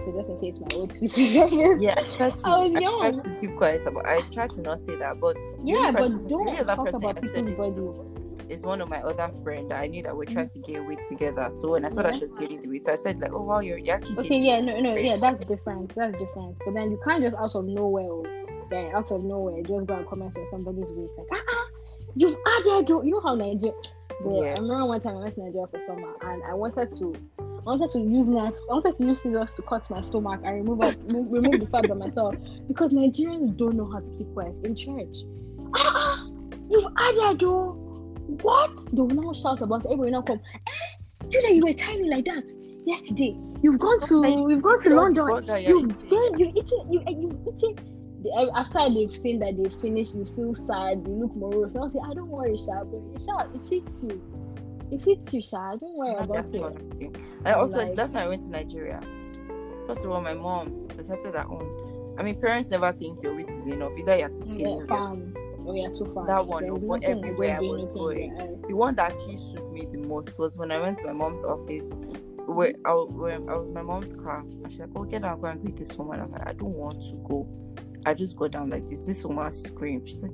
so 0.05 0.13
just 0.13 0.29
in 0.29 0.41
case 0.41 0.61
my 0.61 0.67
old 0.77 0.93
tweets 0.93 1.19
is 1.77 1.83
Yeah, 1.83 1.95
I 1.97 2.17
try 2.17 2.31
to. 2.31 2.49
I 2.49 2.59
was 2.67 2.75
I 2.77 2.81
young. 2.81 3.01
try 3.01 3.11
to 3.35 3.41
keep 3.41 3.57
quiet 3.57 3.87
about. 3.87 4.07
I 4.07 4.21
try 4.31 4.47
to 4.49 4.63
not 4.63 4.79
say 4.79 4.97
that, 4.97 5.21
but 5.21 5.37
yeah 5.65 5.91
but 5.93 6.03
person- 6.03 6.27
don't 6.29 6.47
talk 6.47 6.89
about 6.95 7.19
I 7.19 7.21
people's 7.21 7.57
bodies 7.57 8.01
is 8.49 8.65
one 8.65 8.81
of 8.83 8.89
my 8.91 9.01
other 9.01 9.31
friend 9.43 9.71
that 9.71 9.81
I 9.81 9.87
knew 9.87 10.03
that 10.03 10.15
we're 10.15 10.25
trying 10.27 10.51
to 10.51 10.59
get 10.59 10.85
weight 10.87 10.99
together. 11.09 11.49
So 11.53 11.71
when 11.71 11.85
I 11.87 11.89
saw 11.89 12.03
that 12.03 12.13
Yeah. 12.15 12.19
she 12.19 12.25
was 12.27 12.35
the 12.35 12.69
weight, 12.69 12.85
so 12.85 12.93
I 12.93 12.97
said 12.97 13.19
like, 13.21 13.33
"Oh 13.33 13.41
wow, 13.43 13.61
you're, 13.61 13.79
you're 13.79 13.95
actually 13.95 14.19
Okay, 14.19 14.39
yeah, 14.39 14.61
no, 14.61 14.79
no, 14.79 14.95
yeah, 14.95 15.17
that's 15.17 15.45
different. 15.47 15.95
That's 15.95 16.13
different. 16.19 16.59
But 16.65 16.75
then 16.75 16.91
you 16.91 17.01
can't 17.07 17.23
just 17.23 17.37
out 17.37 17.55
of 17.55 17.65
nowhere, 17.65 18.11
oh, 18.11 18.27
yeah, 18.71 18.91
out 18.95 19.11
of 19.11 19.25
nowhere, 19.25 19.63
just 19.63 19.87
go 19.87 19.95
and 19.95 20.07
comment 20.07 20.37
on 20.37 20.47
somebody's 20.51 20.91
weight. 20.91 21.09
Like, 21.17 21.27
ah, 21.33 21.43
ah, 21.49 21.67
you've 22.15 22.37
added, 22.47 22.91
oh," 22.91 23.03
you 23.03 23.13
know 23.13 23.21
how 23.23 23.35
Nigeria. 23.35 23.73
Bro, 24.23 24.43
Yeah. 24.43 24.49
I 24.51 24.61
remember 24.61 24.87
one 24.87 25.01
time 25.01 25.17
I 25.17 25.21
went 25.23 25.35
to 25.37 25.41
Nigeria 25.45 25.67
for 25.69 25.81
summer, 25.87 26.13
and 26.23 26.43
I 26.45 26.53
wanted 26.53 26.91
to, 26.99 27.15
I 27.65 27.71
wanted 27.71 27.91
to 27.91 28.01
use 28.01 28.29
knife, 28.29 28.55
I 28.69 28.75
wanted 28.75 28.97
to 28.97 29.05
use 29.05 29.23
scissors 29.23 29.53
to 29.53 29.63
cut 29.63 29.89
my 29.89 30.01
stomach 30.01 30.41
and 30.45 30.55
remove 30.55 30.83
it, 30.83 30.99
remove 31.07 31.61
the 31.61 31.67
fat 31.67 31.89
by 31.89 31.95
myself 31.95 32.35
because 32.67 32.93
Nigerians 32.93 33.57
don't 33.57 33.77
know 33.77 33.89
how 33.91 34.01
to 34.01 34.19
keep 34.19 34.33
quiet 34.35 34.55
in 34.65 34.75
church. 34.75 35.17
Ah, 35.75 35.93
ah, 35.95 36.27
you've 36.71 36.93
added, 36.97 37.43
oh, 37.45 37.73
what? 38.43 38.71
They 38.93 39.01
will 39.01 39.09
now 39.09 39.33
shout 39.33 39.61
about 39.63 39.85
will 39.89 40.11
now 40.11 40.23
come. 40.23 40.41
Eh, 40.67 40.73
you 41.31 41.43
that 41.43 41.55
you 41.55 41.65
were 41.65 41.73
tiny 41.73 42.09
like 42.09 42.25
that 42.25 42.45
yesterday. 42.85 43.39
You've 43.63 43.79
gone 43.79 44.01
to, 44.01 44.47
you've 44.51 44.63
gone 44.63 44.81
to 44.81 44.91
London. 44.91 45.45
you're 45.47 45.61
You 45.61 45.87
then 46.11 46.39
you 46.39 46.47
eating 46.55 46.87
you 46.91 47.03
you 47.07 47.55
eating. 47.57 47.79
After 48.57 48.89
they've 48.93 49.17
seen 49.17 49.39
that 49.41 49.57
they've 49.57 49.75
finished, 49.81 50.15
you 50.15 50.25
feel 50.37 50.55
sad. 50.55 50.99
You 51.07 51.15
look 51.15 51.35
morose. 51.37 51.75
Now 51.75 51.89
say, 51.91 51.99
"I 52.05 52.15
don't 52.15 52.29
worry, 52.29 52.57
Sha, 52.57 52.85
but 52.85 53.01
it, 53.15 53.23
Sha, 53.25 53.53
it 53.55 53.69
fits 53.69 54.03
you. 54.03 54.21
It 54.93 55.03
fits 55.03 55.33
you, 55.35 55.41
Sha. 55.43 55.77
Don't 55.77 55.97
worry 55.97 56.15
Ah, 56.19 56.25
about 56.25 56.35
that's 56.37 56.53
it." 56.53 57.17
I 57.45 57.53
also 57.55 57.79
Like- 57.79 57.97
last 57.97 58.13
time 58.13 58.23
I 58.27 58.29
went 58.29 58.45
to 58.45 58.51
Nigeria. 58.51 59.01
First 59.87 60.05
of 60.05 60.11
all, 60.13 60.21
my 60.21 60.35
mom 60.35 60.87
decided 60.89 61.35
her 61.35 61.47
own. 61.49 62.15
I 62.19 62.23
mean, 62.23 62.39
parents 62.41 62.69
never 62.71 62.93
think 62.93 63.23
your 63.23 63.35
weight 63.35 63.49
is 63.49 63.67
enough. 63.67 63.93
Either 63.99 64.19
you're 64.19 64.29
too 64.29 64.35
skinny 64.45 64.65
or 64.67 64.85
you're 64.85 64.87
too. 64.87 65.33
Oh 65.65 65.75
yeah, 65.75 65.89
too 65.89 66.05
far. 66.13 66.27
That 66.27 66.47
one, 66.47 66.65
There's 66.65 66.75
but 66.79 66.83
nothing 66.83 67.17
like 67.23 67.25
everywhere 67.25 67.57
I 67.57 67.61
was 67.61 67.91
going. 67.91 68.61
the 68.69 68.75
one 68.77 68.95
that 68.97 69.13
actually 69.13 69.37
shook 69.39 69.73
me 69.73 69.87
the 69.87 69.99
most 69.99 70.39
was 70.39 70.59
when 70.59 70.71
I 70.73 70.79
went 70.81 70.99
to 70.99 71.07
my 71.07 71.13
mom's 71.13 71.43
office. 71.45 71.89
Where 72.47 72.75
I, 72.85 72.93
was- 72.93 73.11
where 73.13 73.35
I 73.35 73.57
was 73.57 73.69
my 73.73 73.83
mom's 73.83 74.13
car, 74.13 74.41
and 74.41 74.71
she's 74.71 74.81
like, 74.81 74.91
"Oh, 74.97 75.05
get 75.05 75.23
down, 75.23 75.41
go 75.41 75.47
and 75.47 75.61
greet 75.63 75.77
this 75.77 75.97
woman." 75.97 76.21
I'm 76.21 76.33
like, 76.33 76.47
"I 76.47 76.53
don't 76.53 76.75
want 76.75 77.01
to 77.03 77.15
go." 77.29 77.47
I 78.05 78.13
just 78.15 78.37
go 78.37 78.49
down 78.49 78.71
like 78.71 78.87
this. 78.89 79.03
This 79.03 79.25
woman 79.25 79.51
screamed. 79.53 80.09
She's 80.09 80.23
like, 80.25 80.33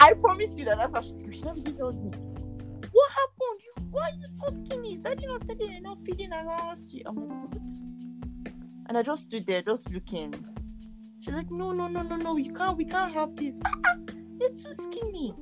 "I 0.00 0.14
promise 0.14 0.56
you 0.56 0.64
that 0.66 0.78
that's 0.78 0.92
how 0.94 1.00
she 1.02 1.10
screamed." 1.18 1.34
She 1.34 1.42
never 1.42 1.70
yelled 1.76 2.04
me. 2.04 2.12
What 2.98 3.10
happened? 3.12 3.60
You, 3.64 3.84
why 3.92 4.02
are 4.02 4.10
you 4.10 4.26
so 4.26 4.64
skinny? 4.64 4.94
Is 4.94 5.02
that 5.02 5.22
you 5.22 5.28
not 5.28 5.44
said 5.44 5.60
you're 5.60 5.80
not 5.80 5.98
feeding 6.04 6.32
allowance? 6.32 6.92
I'm 7.06 7.14
like, 7.14 7.54
what? 7.54 8.52
And 8.86 8.98
I 8.98 9.02
just 9.02 9.26
stood 9.26 9.46
there, 9.46 9.62
just 9.62 9.88
looking. 9.92 10.34
She's 11.20 11.32
like, 11.34 11.48
no, 11.48 11.70
no, 11.70 11.86
no, 11.86 12.02
no, 12.02 12.16
no, 12.16 12.36
you 12.36 12.52
can't, 12.52 12.76
we 12.76 12.84
can't 12.84 13.14
have 13.14 13.36
this. 13.36 13.60
Ah, 13.64 13.70
ah, 13.86 13.94
you're 14.40 14.50
too 14.50 14.72
skinny. 14.72 15.32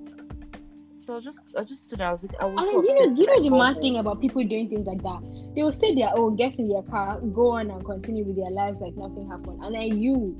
So 1.02 1.16
I 1.16 1.20
just, 1.20 1.56
I 1.56 1.64
just 1.64 1.88
stood 1.88 2.00
there. 2.00 2.08
I 2.08 2.12
was 2.12 2.24
like, 2.24 2.38
I 2.42 2.44
was 2.44 2.62
I 2.62 2.66
mean, 2.66 2.84
you 2.84 2.94
know, 2.94 3.14
you 3.14 3.26
know 3.26 3.42
the 3.42 3.50
mad 3.50 3.72
called 3.72 3.82
thing 3.82 3.96
about 3.96 4.20
people 4.20 4.44
doing 4.44 4.68
things 4.68 4.86
like 4.86 5.02
that. 5.02 5.52
They 5.54 5.62
will 5.62 5.72
say 5.72 5.94
their 5.94 6.10
oh, 6.14 6.30
get 6.32 6.58
in 6.58 6.68
their 6.68 6.82
car, 6.82 7.20
go 7.20 7.52
on 7.52 7.70
and 7.70 7.82
continue 7.86 8.24
with 8.24 8.36
their 8.36 8.50
lives 8.50 8.80
like 8.80 8.96
nothing 8.96 9.30
happened, 9.30 9.64
and 9.64 9.74
then 9.74 10.02
you, 10.02 10.36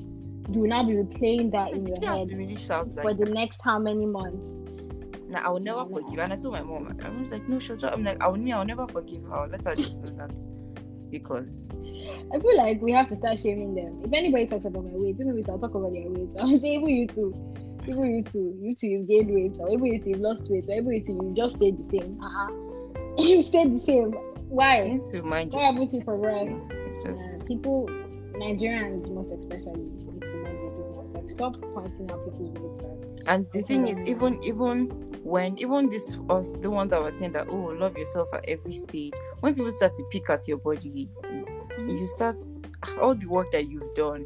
you 0.53 0.61
will 0.61 0.69
now 0.69 0.85
be 0.85 0.93
replaying 0.93 1.51
that 1.53 1.73
in 1.73 1.87
your 1.87 1.99
head 1.99 2.29
really 2.37 2.57
shout 2.57 2.91
for 3.01 3.15
the 3.15 3.25
next 3.25 3.63
how 3.65 3.79
many 3.79 4.05
months. 4.05 4.56
I 5.45 5.49
will 5.49 5.61
never 5.61 5.85
forgive. 5.85 6.19
And 6.19 6.33
I 6.33 6.37
told 6.37 6.55
my 6.55 6.63
mom, 6.63 6.99
I 7.03 7.09
was 7.21 7.33
like, 7.33 7.49
no, 7.49 7.59
shut 7.59 7.83
up. 7.85 7.93
I'm 7.93 8.05
like, 8.05 8.21
I 8.21 8.29
will, 8.29 8.53
I 8.53 8.59
will 8.59 8.65
never 8.65 8.87
forgive 8.89 9.25
her. 9.25 9.49
Let 9.51 9.65
her 9.65 9.75
just 9.75 10.01
know 10.03 10.11
that 10.17 11.11
because 11.11 11.63
I 12.35 12.39
feel 12.39 12.57
like 12.57 12.81
we 12.83 12.93
have 12.93 13.09
to 13.09 13.17
start 13.17 13.39
shaming 13.39 13.75
them. 13.75 14.03
If 14.05 14.13
anybody 14.13 14.47
talks 14.47 14.65
about 14.65 14.85
my 14.85 14.91
weight, 14.93 15.17
even 15.21 15.39
if 15.39 15.49
I 15.49 15.57
talk 15.59 15.75
about 15.75 15.93
their 15.93 16.09
weight, 16.09 16.35
I'll 16.39 16.47
say 16.59 16.75
even 16.75 16.89
you 16.89 17.07
too. 17.07 17.35
Even 17.87 18.15
you 18.17 18.23
too. 18.23 18.59
You 18.61 18.75
too, 18.75 18.87
you've 18.89 19.09
gained 19.09 19.31
weight, 19.31 19.57
or 19.61 19.71
even 19.71 19.87
you 19.87 20.01
too, 20.01 20.11
you've 20.11 20.21
lost 20.21 20.51
weight, 20.51 20.65
or 20.69 20.75
even 20.75 20.93
you 20.93 21.05
too, 21.05 21.13
you 21.13 21.35
just 21.37 21.57
stayed 21.57 21.79
the 21.79 21.99
same. 21.99 22.21
Uh-uh. 22.21 22.49
you 23.19 23.43
stayed 23.43 23.73
the 23.73 23.81
same. 23.81 24.13
Why? 24.49 24.89
need 24.89 25.01
to 25.11 25.23
mind 25.23 25.53
Why 25.53 25.65
haven't 25.65 25.93
you 25.93 26.03
progressed? 26.03 26.57
It's 26.71 26.99
just 27.05 27.21
Uh, 27.21 27.45
people, 27.45 27.87
Nigerians 28.35 29.11
most 29.11 29.33
especially, 29.33 29.75
need 29.75 30.23
to 30.29 30.37
mind 30.37 30.59
stop 31.29 31.57
pointing 31.75 32.11
out 32.11 32.25
people's 32.25 32.59
weight. 32.59 32.87
and- 32.87 33.29
And 33.29 33.47
the 33.53 33.63
thing 33.63 33.89
is, 33.89 33.99
even 34.05 34.43
even 34.45 34.87
when 35.25 35.59
even 35.59 35.89
this 35.89 36.17
was 36.17 36.53
the 36.61 36.71
one 36.71 36.89
that 36.89 37.03
was 37.03 37.17
saying 37.17 37.33
that 37.33 37.49
oh 37.49 37.75
love 37.79 37.97
yourself 37.99 38.29
at 38.33 38.45
every 38.49 38.73
stage. 38.73 39.13
When 39.41 39.55
people 39.55 39.73
start 39.73 39.95
to 39.95 40.05
pick 40.13 40.31
at 40.31 40.47
your 40.47 40.59
body, 40.59 41.09
mm-hmm. 41.25 41.89
you 41.89 42.07
start 42.07 42.37
all 43.01 43.15
the 43.15 43.27
work 43.27 43.51
that 43.53 43.69
you've 43.69 43.95
done. 43.95 44.25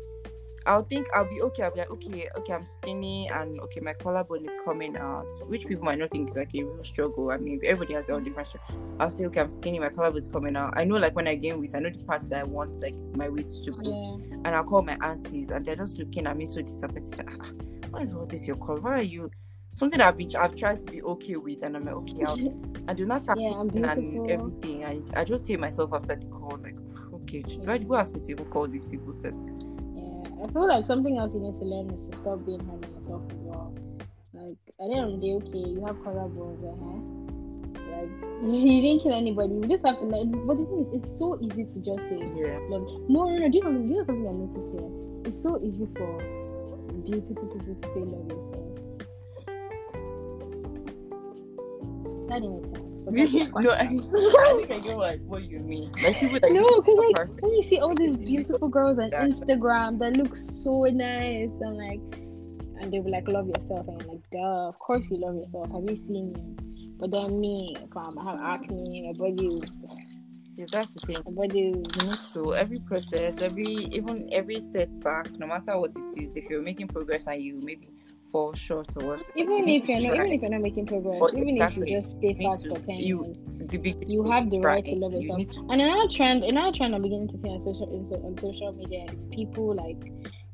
I'll 0.66 0.84
think 0.84 1.06
I'll 1.14 1.28
be 1.28 1.40
okay. 1.42 1.62
I'll 1.62 1.72
be 1.72 1.80
like, 1.80 1.90
okay, 1.90 2.28
okay, 2.38 2.52
I'm 2.52 2.66
skinny 2.66 3.28
and 3.32 3.60
okay, 3.60 3.80
my 3.80 3.94
collarbone 3.94 4.44
is 4.44 4.54
coming 4.64 4.96
out, 4.96 5.26
which 5.48 5.66
people 5.66 5.84
might 5.84 5.98
not 5.98 6.10
think 6.10 6.28
is 6.30 6.36
like 6.36 6.50
a 6.54 6.62
real 6.62 6.84
struggle. 6.84 7.30
I 7.30 7.38
mean, 7.38 7.60
everybody 7.64 7.94
has 7.94 8.06
their 8.06 8.16
own 8.16 8.24
different 8.24 8.48
struggle. 8.48 8.68
I'll 9.00 9.10
say, 9.10 9.24
okay, 9.26 9.40
I'm 9.40 9.50
skinny, 9.50 9.78
my 9.78 9.88
collarbone 9.90 10.18
is 10.18 10.28
coming 10.28 10.56
out. 10.56 10.74
I 10.76 10.84
know, 10.84 10.96
like 10.96 11.16
when 11.16 11.26
I 11.28 11.34
gain 11.36 11.60
weight, 11.60 11.74
I 11.74 11.80
know 11.80 11.90
the 11.90 12.04
parts 12.04 12.28
that 12.30 12.40
I 12.40 12.44
want, 12.44 12.80
like 12.80 12.94
my 13.14 13.28
weight 13.28 13.48
to 13.64 13.70
go 13.72 13.98
Yeah. 14.20 14.40
and 14.44 14.48
I'll 14.48 14.64
call 14.64 14.82
my 14.82 14.96
aunties 15.02 15.50
and 15.50 15.64
they're 15.66 15.76
just 15.76 15.98
looking 15.98 16.26
at 16.26 16.36
me 16.36 16.46
so 16.46 16.62
disappointed. 16.62 17.16
Like, 17.18 17.28
"Ah, 17.40 17.50
why 17.90 18.04
all 18.14 18.26
this 18.26 18.46
your 18.46 18.56
call? 18.56 18.78
Why 18.78 18.98
are 18.98 19.02
you? 19.02 19.30
Something 19.72 20.00
I've 20.00 20.16
been, 20.16 20.34
I've 20.36 20.56
tried 20.56 20.80
to 20.80 20.90
be 20.90 21.02
okay 21.02 21.36
with, 21.36 21.62
and 21.62 21.76
I'm 21.76 21.84
like, 21.84 21.94
okay, 21.94 22.24
I'll, 22.24 22.36
and 22.88 22.96
do 22.96 23.06
not 23.06 23.22
start 23.22 23.38
Yeah, 23.38 23.60
and 23.60 24.20
everything. 24.28 24.84
I, 24.84 25.00
I 25.14 25.24
just 25.24 25.46
hear 25.46 25.58
myself 25.58 25.92
outside 25.92 26.22
the 26.22 26.26
call, 26.26 26.58
like, 26.62 26.76
okay, 27.14 27.42
why 27.64 27.78
who 27.78 27.94
asked 27.94 28.14
me 28.14 28.20
to 28.20 28.30
even 28.32 28.46
call 28.46 28.66
these 28.66 28.84
people? 28.84 29.12
Said, 29.12 29.34
Yeah, 29.46 29.59
I 30.42 30.46
feel 30.52 30.66
like 30.66 30.86
something 30.86 31.18
else 31.18 31.34
you 31.34 31.40
need 31.40 31.54
to 31.56 31.64
learn 31.64 31.90
is 31.90 32.08
to 32.08 32.16
stop 32.16 32.44
being 32.46 32.60
hard 32.64 32.84
on 32.84 32.92
yourself 32.94 33.22
as 33.30 33.36
well. 33.40 33.74
Like 34.32 34.56
at 34.80 34.88
the 34.88 34.94
end 34.96 35.04
of 35.04 35.20
the 35.20 35.26
day, 35.26 35.32
okay, 35.34 35.68
you 35.68 35.84
have 35.86 35.96
collarbones, 35.96 36.64
uh-huh. 36.64 37.20
Like 37.92 38.08
you 38.54 38.80
didn't 38.80 39.02
kill 39.02 39.12
anybody. 39.12 39.54
You 39.54 39.68
just 39.68 39.84
have 39.84 39.98
to 39.98 40.04
like. 40.04 40.30
But 40.46 40.56
the 40.56 40.64
thing 40.64 40.86
is, 40.88 41.02
it's 41.02 41.18
so 41.18 41.38
easy 41.42 41.64
to 41.64 41.78
just 41.84 42.08
say 42.08 42.24
Yeah. 42.34 42.58
love. 42.70 42.88
No, 43.08 43.28
no, 43.28 43.36
no. 43.36 43.48
Do 43.50 43.58
you 43.58 43.64
know? 43.64 43.72
Do 43.72 43.88
you 43.88 43.96
know 43.98 44.04
something 44.06 44.28
I 44.28 44.32
noticed 44.32 44.72
here? 44.72 44.90
It's 45.28 45.42
so 45.42 45.60
easy 45.62 45.86
for 45.96 46.18
beautiful 47.04 47.36
people 47.36 47.60
to 47.60 47.74
say 47.92 48.00
love 48.00 48.28
yourself. 48.32 48.70
That 52.28 52.40
didn't 52.40 52.62
make 52.62 52.76
sense. 52.76 52.89
But 53.10 53.18
that's 53.18 53.32
Really? 53.32 53.50
my 53.52 53.60
No, 53.60 53.70
I. 53.70 53.76
I 53.82 53.86
think 53.88 54.70
I 54.70 54.78
get 54.86 54.96
what, 54.96 55.20
what 55.20 55.42
you 55.42 55.58
mean. 55.60 55.90
Like 56.02 56.18
people 56.20 56.38
that 56.40 56.50
No, 56.52 56.80
because 56.80 56.96
like 56.98 57.16
perfect. 57.16 57.42
when 57.42 57.52
you 57.54 57.62
see 57.62 57.78
all 57.78 57.94
these 57.94 58.16
beautiful 58.16 58.68
girls 58.68 58.98
on 58.98 59.10
that. 59.10 59.28
Instagram 59.28 59.98
that 60.00 60.16
look 60.16 60.34
so 60.36 60.84
nice 60.84 61.50
and 61.60 61.76
like, 61.76 62.20
and 62.80 62.92
they 62.92 63.00
will 63.00 63.10
like 63.12 63.28
love 63.28 63.48
yourself 63.48 63.86
and 63.88 64.00
you're 64.02 64.12
like, 64.14 64.30
duh, 64.30 64.68
of 64.68 64.78
course 64.78 65.10
you 65.10 65.18
love 65.18 65.34
yourself. 65.36 65.70
Have 65.72 65.84
you 65.84 65.96
seen 66.06 66.34
you? 66.36 66.56
But 66.98 67.10
then 67.12 67.40
me, 67.40 67.76
fam, 67.94 68.18
I 68.18 68.24
have 68.30 68.40
acne, 68.40 69.06
my 69.06 69.18
body 69.18 69.46
is, 69.46 69.70
Yeah, 70.56 70.66
that's 70.70 70.90
the 70.90 71.00
thing. 71.00 71.16
my 71.24 71.32
body 71.32 71.68
is. 71.70 71.76
You 71.76 72.08
need 72.08 72.18
to 72.34 72.54
every 72.54 72.78
process, 72.86 73.38
every 73.40 73.64
even 73.64 74.28
every 74.32 74.60
setback, 74.60 75.30
no 75.38 75.46
matter 75.46 75.78
what 75.78 75.92
it 75.96 76.22
is, 76.22 76.36
if 76.36 76.44
you're 76.50 76.60
making 76.62 76.88
progress 76.88 77.26
and 77.26 77.42
you 77.42 77.58
maybe 77.62 77.88
fall 78.30 78.52
short 78.54 78.86
or 78.96 79.06
what, 79.06 79.22
Even 79.36 79.68
if 79.68 79.88
you're 79.88 80.00
not, 80.00 80.14
even 80.16 80.32
if 80.32 80.40
you're 80.42 80.50
not 80.50 80.60
making 80.62 80.86
progress, 80.86 81.18
But 81.20 81.34
even 81.34 81.48
exactly, 81.50 81.82
if 81.82 81.90
you 81.90 81.96
just 82.00 82.10
stay 82.18 82.34
fast 82.42 82.66
for 82.68 82.78
ten 82.78 82.96
you- 82.98 83.24
years, 83.24 83.36
you 84.06 84.24
have 84.24 84.50
the 84.50 84.58
right 84.60 84.84
to 84.86 84.94
love 84.96 85.12
You 85.12 85.20
yourself. 85.20 85.46
to 85.48 85.72
And 85.72 85.80
another 85.80 86.08
trend, 86.08 86.44
another 86.44 86.72
trend 86.76 86.94
I'm 86.94 87.02
beginning 87.02 87.28
to 87.28 87.38
see 87.38 87.48
on 87.48 87.60
social 87.62 87.88
in, 87.94 88.02
on 88.24 88.38
social 88.38 88.72
media 88.72 89.04
is 89.12 89.26
people 89.32 89.74
like 89.74 90.00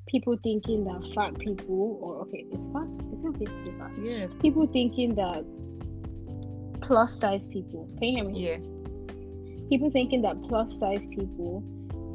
people 0.09 0.37
thinking 0.42 0.85
that 0.85 1.02
fat 1.14 1.38
people 1.38 1.99
or 2.02 2.21
okay, 2.23 2.45
it's 2.52 2.66
fat. 2.66 2.87
It's 3.12 3.25
okay 3.26 3.45
to 3.45 3.78
fat. 3.78 3.90
yeah, 4.02 4.26
People 4.40 4.66
thinking 4.66 5.14
that 5.16 5.45
plus 6.83 7.18
size 7.18 7.47
people. 7.49 7.88
Can 7.99 8.09
you 8.09 8.16
hear 8.16 8.25
me? 8.25 8.49
yeah, 8.49 9.68
People 9.68 9.90
thinking 9.90 10.23
that 10.23 10.40
plus 10.49 10.78
size 10.78 11.04
people 11.11 11.62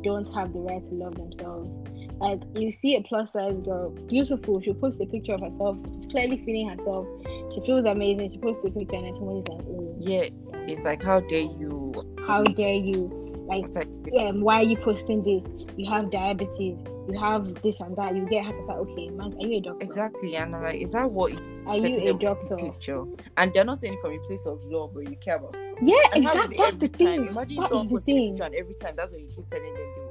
don't 0.04 0.28
have 0.34 0.54
the 0.54 0.60
right 0.60 0.84
to 0.86 0.94
love 0.96 1.16
themselves. 1.16 1.76
Like 2.22 2.42
you 2.56 2.72
see 2.72 2.96
a 2.96 3.02
plus 3.02 3.34
size 3.34 3.58
girl, 3.58 3.90
beautiful. 4.08 4.62
She 4.62 4.74
posts 4.74 5.02
a 5.02 5.06
picture 5.06 5.34
of 5.34 5.42
herself. 5.42 5.78
She's 5.96 6.06
clearly 6.06 6.38
feeling 6.46 6.70
herself. 6.70 7.08
She 7.54 7.62
feels 7.66 7.86
amazing. 7.86 8.30
She 8.30 8.38
posts 8.38 8.64
a 8.64 8.70
picture 8.70 8.96
and 8.96 9.06
then 9.06 9.14
somebody's 9.16 9.48
like, 9.48 9.66
"Oh, 9.68 9.96
yeah. 10.00 10.30
It's 10.68 10.84
like 10.84 11.02
how 11.02 11.20
dare 11.22 11.42
you? 11.42 11.94
how 12.28 12.44
dare 12.44 12.76
you?" 12.76 13.18
Like 13.48 13.74
like, 13.76 13.88
um, 14.20 14.42
why 14.42 14.58
are 14.58 14.64
you 14.64 14.78
posting 14.78 15.24
this? 15.24 15.44
You 15.76 15.90
have 15.90 16.10
diabetes, 16.12 16.78
you 17.10 17.20
have 17.20 17.62
this 17.62 17.80
and 17.82 17.96
that, 17.98 18.16
you 18.16 18.26
get 18.30 18.46
heart 18.46 18.56
attack. 18.64 18.76
Okay, 18.78 19.10
man, 19.10 19.34
are 19.40 19.46
you 19.46 19.58
a 19.58 19.62
doctor? 19.62 19.84
exactly, 19.84 20.36
and 20.36 20.56
I'm 20.56 20.64
like, 20.64 20.80
is 20.80 20.92
that 20.92 21.10
what? 21.12 21.34
You 21.34 21.64
Are 21.68 21.76
you 21.76 21.98
a 22.10 22.14
doctor? 22.14 22.56
Picture, 22.56 23.04
and 23.38 23.52
they're 23.54 23.66
not 23.66 23.80
saying 23.80 23.94
it 23.96 24.00
from 24.02 24.14
a 24.14 24.20
place 24.20 24.46
of 24.46 24.64
love 24.66 24.94
but 24.94 25.10
you 25.10 25.18
care 25.18 25.36
about. 25.38 25.56
Yeah, 25.82 25.96
And 26.14 26.26
exactly. 26.26 26.58
That's 26.58 26.76
the 26.78 26.88
time? 26.88 26.98
thing. 26.98 27.28
Imagine 27.28 27.56
That 27.58 27.70
someone 27.70 27.90
posting 27.90 28.18
a 28.18 28.30
picture 28.30 28.44
and 28.44 28.56
every 28.56 28.74
time 28.76 28.94
that's 28.96 29.12
what 29.12 29.22
you 29.22 29.28
keep 29.36 29.48
telling 29.48 29.74
them 29.74 29.84
they 29.96 30.02
will. 30.02 30.11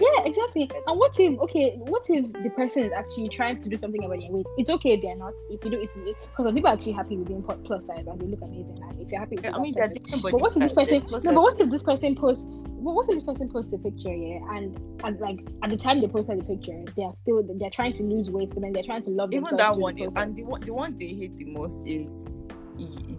Yeah, 0.00 0.24
exactly. 0.24 0.70
And 0.86 0.98
what 0.98 1.18
if 1.18 1.38
okay, 1.40 1.74
what 1.76 2.04
if 2.08 2.32
the 2.32 2.50
person 2.50 2.84
is 2.84 2.92
actually 2.92 3.28
trying 3.28 3.60
to 3.60 3.68
do 3.68 3.76
something 3.76 4.04
about 4.04 4.20
their 4.20 4.30
weight? 4.30 4.46
It's 4.56 4.70
okay 4.70 4.94
if 4.94 5.02
they're 5.02 5.16
not. 5.16 5.32
If 5.50 5.64
you 5.64 5.70
do, 5.70 5.80
if 5.80 5.90
because 5.94 6.46
some 6.46 6.54
people 6.54 6.70
are 6.70 6.74
actually 6.74 6.92
happy 6.92 7.16
with 7.16 7.28
being 7.28 7.42
plus 7.42 7.86
size 7.86 8.06
and 8.06 8.20
they 8.20 8.26
look 8.26 8.40
amazing. 8.42 8.80
And 8.82 9.00
if 9.00 9.10
you're 9.10 9.20
happy 9.20 9.36
with 9.36 9.46
I 9.46 9.58
mean, 9.58 9.74
they're 9.76 9.88
different, 9.88 10.22
but 10.22 10.34
what 10.34 10.56
if 10.56 10.62
this 10.62 10.72
person? 10.72 11.06
No, 11.10 11.20
but 11.34 11.42
what 11.42 11.60
if 11.60 11.70
this 11.70 11.82
person 11.82 12.14
posts? 12.16 12.42
But 12.44 12.94
what 12.94 13.08
if 13.08 13.16
this 13.16 13.22
person 13.22 13.48
posts 13.48 13.72
a 13.72 13.78
picture, 13.78 14.12
yeah, 14.12 14.38
and 14.56 14.76
and 15.04 15.20
like 15.20 15.38
at 15.62 15.70
the 15.70 15.76
time 15.76 16.00
they 16.00 16.08
posted 16.08 16.40
the 16.40 16.44
picture, 16.44 16.82
they 16.96 17.04
are 17.04 17.12
still 17.12 17.42
they're 17.58 17.70
trying 17.70 17.92
to 17.94 18.02
lose 18.02 18.30
weight, 18.30 18.50
but 18.54 18.62
then 18.62 18.72
they're 18.72 18.82
trying 18.82 19.02
to 19.02 19.10
love 19.10 19.32
even 19.32 19.56
that 19.56 19.76
one 19.76 19.96
and 20.16 20.36
the 20.36 20.42
one 20.42 20.60
the 20.62 20.72
one 20.72 20.98
they 20.98 21.08
hate 21.08 21.36
the 21.36 21.44
most 21.44 21.82
is 21.86 22.20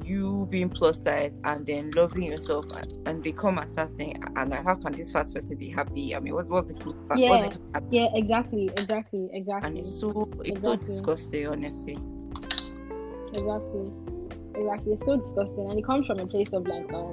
you 0.04 0.48
being 0.50 0.70
plus 0.70 1.02
size 1.04 1.38
and 1.44 1.66
then 1.66 1.92
loving 1.92 2.24
yourself 2.24 2.66
and, 2.78 2.94
and 3.08 3.24
they 3.24 3.32
come 3.32 3.58
and 3.58 3.70
start 3.70 3.90
saying 3.90 4.22
and 4.36 4.52
like 4.52 4.64
how 4.64 4.76
can 4.76 4.94
this 4.94 5.12
fat 5.12 5.32
person 5.34 5.58
be 5.58 5.70
happy 5.70 6.16
i 6.16 6.20
mean 6.20 6.34
what, 6.34 6.48
what's 6.48 6.68
making 6.68 6.88
you 6.88 7.08
fat 7.08 7.18
Yeah. 7.18 7.46
You 7.46 7.52
happy? 7.74 7.86
Yeah, 7.92 8.08
exactly, 8.14 8.70
exactly, 8.76 9.30
exactly, 9.32 9.68
and 9.68 9.78
it's 9.78 10.00
so 10.00 10.30
it's 10.44 10.62
so 10.62 10.76
disgusting 10.76 11.48
honestly 11.48 11.98
exactly, 13.38 13.92
exactly. 14.56 14.94
It's 14.94 15.06
so 15.06 15.18
disgusting, 15.18 15.70
and 15.70 15.80
it 15.80 15.86
comes 15.86 16.08
from 16.08 16.20
a 16.20 16.28
place 16.28 16.54
of 16.54 16.68
like 16.68 16.92
um, 16.94 17.12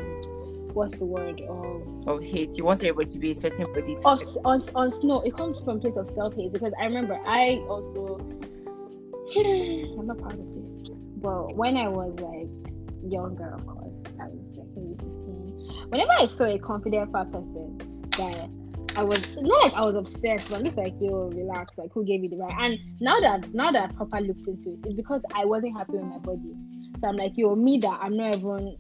what's 0.73 0.95
the 0.97 1.05
word 1.05 1.41
of 1.43 2.09
of 2.09 2.23
hate 2.23 2.57
you 2.57 2.65
want 2.65 2.81
everybody 2.81 3.11
to 3.11 3.19
be 3.19 3.33
a 3.33 3.35
certain 3.35 3.73
body 3.73 3.95
type. 3.95 4.07
us 4.07 4.37
on 4.45 4.63
on 4.75 4.93
no. 5.03 5.21
It 5.23 5.37
comes 5.37 5.59
from 5.61 5.79
a 5.79 5.81
place 5.81 5.97
of 5.97 6.09
self 6.09 6.35
hate 6.35 6.53
because 6.53 6.73
I 6.81 6.85
remember 6.85 7.19
I 7.27 7.63
also 7.69 8.19
I'm 9.37 10.07
not 10.07 10.19
proud 10.19 10.33
of 10.35 10.49
this, 10.49 10.97
but 11.17 11.57
when 11.57 11.77
I 11.77 11.89
was 11.89 12.13
like 12.21 12.70
younger, 13.09 13.55
of 13.55 13.67
course, 13.67 14.03
I 14.21 14.27
was 14.29 14.51
like 14.57 14.69
maybe 14.77 14.95
15. 14.99 15.89
Whenever 15.89 16.13
I 16.19 16.27
saw 16.27 16.45
a 16.45 16.59
confident 16.59 17.13
fat 17.13 17.31
person 17.33 17.79
that 18.17 18.49
I 18.97 19.05
was 19.05 19.23
not 19.37 19.65
like 19.65 19.75
I 19.75 19.83
was 19.83 19.95
obsessed, 19.95 20.51
but 20.51 20.57
I'm 20.57 20.65
just 20.65 20.77
like, 20.77 20.95
yo, 21.01 21.31
relax, 21.33 21.79
like 21.79 21.91
who 21.93 22.05
gave 22.05 22.23
you 22.23 22.31
the 22.31 22.37
right? 22.37 22.55
And 22.59 22.79
now 23.01 23.19
that 23.21 23.55
now 23.55 23.71
that 23.71 23.91
I 23.91 23.93
proper 23.95 24.21
looked 24.21 24.47
into 24.47 24.71
it, 24.71 24.79
it's 24.85 24.95
because 24.95 25.23
I 25.35 25.45
wasn't 25.45 25.77
happy 25.77 25.93
with 25.93 26.03
my 26.03 26.19
body. 26.19 26.55
So 27.01 27.09
I'm 27.09 27.17
like, 27.17 27.33
yo, 27.37 27.55
me 27.55 27.79
that 27.81 27.99
I'm 28.03 28.17
not 28.17 28.39
even 28.39 28.77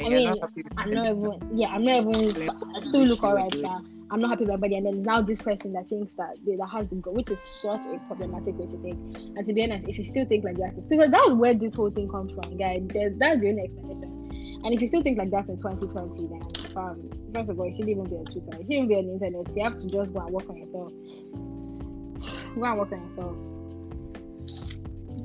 I 0.00 0.08
mean, 0.08 0.30
not 0.30 0.50
I'm 0.78 0.90
not 0.90 1.06
even 1.06 1.56
yeah, 1.56 1.68
I'm 1.68 1.84
not 1.84 2.00
even 2.00 2.50
I 2.76 2.80
still 2.80 3.04
look 3.04 3.22
alright, 3.22 3.54
yeah. 3.54 3.78
I'm 4.12 4.20
not 4.20 4.28
happy 4.28 4.44
with 4.44 4.50
my 4.50 4.56
body, 4.56 4.76
and 4.76 4.84
then 4.84 4.92
there's 4.94 5.06
now 5.06 5.22
this 5.22 5.40
person 5.40 5.72
that 5.72 5.88
thinks 5.88 6.12
that 6.14 6.36
that 6.44 6.68
has 6.70 6.86
the 6.88 6.96
goal, 6.96 7.14
which 7.14 7.30
is 7.30 7.40
such 7.40 7.86
a 7.86 7.98
problematic 8.06 8.58
way 8.58 8.66
to 8.66 8.82
think. 8.82 8.98
And 9.38 9.46
to 9.46 9.54
be 9.54 9.62
honest, 9.62 9.88
if 9.88 9.96
you 9.96 10.04
still 10.04 10.26
think 10.26 10.44
like 10.44 10.58
that, 10.58 10.74
it's 10.76 10.84
because 10.84 11.10
that's 11.10 11.32
where 11.32 11.54
this 11.54 11.74
whole 11.74 11.90
thing 11.90 12.10
comes 12.10 12.30
from, 12.32 12.58
guys. 12.58 12.82
That's 12.92 13.40
the 13.40 13.48
only 13.48 13.62
explanation. 13.62 14.60
And 14.64 14.74
if 14.74 14.82
you 14.82 14.86
still 14.86 15.02
think 15.02 15.16
like 15.16 15.30
that 15.30 15.48
in 15.48 15.56
2020, 15.56 16.28
then 16.28 16.42
um, 16.76 17.08
first 17.34 17.48
of 17.48 17.58
all, 17.58 17.66
you 17.66 17.72
shouldn't 17.72 17.88
even 17.88 18.04
be 18.04 18.16
on 18.16 18.26
Twitter. 18.26 18.58
You 18.60 18.66
shouldn't 18.66 18.88
be 18.90 18.96
on 18.96 19.06
the 19.06 19.12
internet. 19.14 19.56
You 19.56 19.64
have 19.64 19.80
to 19.80 19.88
just 19.88 20.12
go 20.12 20.20
and 20.20 20.30
work 20.30 20.50
on 20.50 20.56
yourself. 20.58 20.92
Go 22.54 22.64
and 22.64 22.78
work 22.78 22.92
on 22.92 23.00
yourself. 23.08 23.34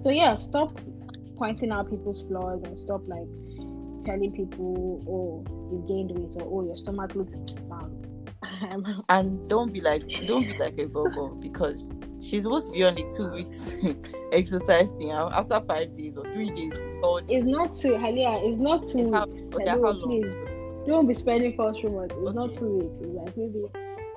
So 0.02 0.12
yeah, 0.12 0.34
stop 0.36 0.80
pointing 1.38 1.72
out 1.72 1.90
people's 1.90 2.22
flaws 2.24 2.64
and 2.64 2.80
stop 2.80 3.02
like 3.06 3.28
telling 4.02 4.32
people, 4.32 5.04
oh, 5.10 5.44
you 5.72 5.84
gained 5.90 6.12
weight 6.18 6.42
or 6.42 6.64
oh, 6.64 6.66
your 6.66 6.78
stomach 6.78 7.14
looks 7.16 7.34
um, 7.70 8.07
and 9.10 9.48
don't 9.50 9.74
be 9.74 9.82
like 9.82 10.04
don't 10.28 10.46
be 10.46 10.58
like 10.58 10.78
a 10.78 10.86
vocal 10.98 11.30
because 11.42 11.92
she's 12.22 12.44
supposed 12.44 12.68
to 12.68 12.74
be 12.74 12.84
on 12.84 12.98
a 12.98 13.12
two 13.12 13.28
weeks 13.30 13.74
exercise 14.32 14.88
thing 14.98 15.12
after 15.12 15.60
five 15.68 15.96
days 15.98 16.16
or 16.18 16.32
three 16.32 16.50
days 16.52 16.80
oh, 17.04 17.18
It's 17.28 17.46
not 17.46 17.76
too, 17.76 17.94
Halia, 17.94 18.48
it's 18.48 18.58
not 18.60 18.88
two 18.88 19.00
It's 19.00 19.12
how- 19.14 19.24
okay, 19.24 19.48
Hello, 19.66 19.84
how 19.86 19.92
long? 19.92 20.22
please. 20.22 20.88
Don't 20.88 21.06
be 21.08 21.14
spreading 21.14 21.54
false 21.58 21.78
rumors. 21.84 22.10
It's 22.14 22.34
not 22.34 22.50
Okay. 22.50 22.60
two 22.60 22.78
weeks. 22.78 22.96
It's 23.02 23.14
like 23.14 23.38
maybe, 23.38 23.66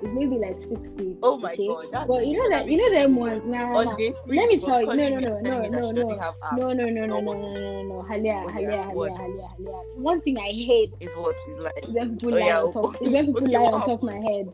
it's 0.01 0.13
maybe 0.13 0.37
like 0.37 0.59
six 0.61 0.95
weeks. 0.95 1.19
oh 1.23 1.37
my 1.37 1.53
okay? 1.53 1.67
god 1.91 2.07
But 2.07 2.27
you 2.27 2.37
know 2.37 2.49
that, 2.49 2.67
you 2.67 2.77
know 2.77 2.91
them 2.91 3.15
ones. 3.15 3.45
Nah, 3.45 3.71
nah, 3.71 3.83
nah. 3.83 3.91
Let 3.91 4.49
me 4.49 4.59
tell 4.59 4.81
you. 4.81 4.87
No, 4.87 5.09
no, 5.09 5.19
no, 5.19 5.39
no, 5.39 5.61
no, 5.69 5.91
no. 5.91 6.19
abs. 6.19 6.37
No, 6.57 6.73
no, 6.73 6.85
no, 6.85 7.05
no, 7.05 7.19
no, 7.19 7.33
no, 7.33 7.53
no, 7.53 7.83
no, 7.83 8.05
Halia, 8.09 8.43
Oh, 8.43 8.47
Halia, 8.47 8.89
Halia. 8.89 9.17
Halia, 9.17 9.57
Halia. 9.57 9.97
One 9.97 10.21
thing 10.21 10.37
I 10.37 10.51
hate 10.51 10.93
is 10.99 11.11
what 11.15 11.35
is 11.49 11.59
like 11.59 11.83
is 11.83 11.93
when 11.93 12.17
people 12.17 12.39
lie 12.39 12.51
on 12.51 12.71
top. 12.73 12.95
Is 13.01 13.11
when 13.11 13.25
people 13.27 13.47
lie 13.47 13.59
on 13.59 13.81
top 13.81 13.89
of 13.89 14.03
my 14.03 14.15
head. 14.15 14.51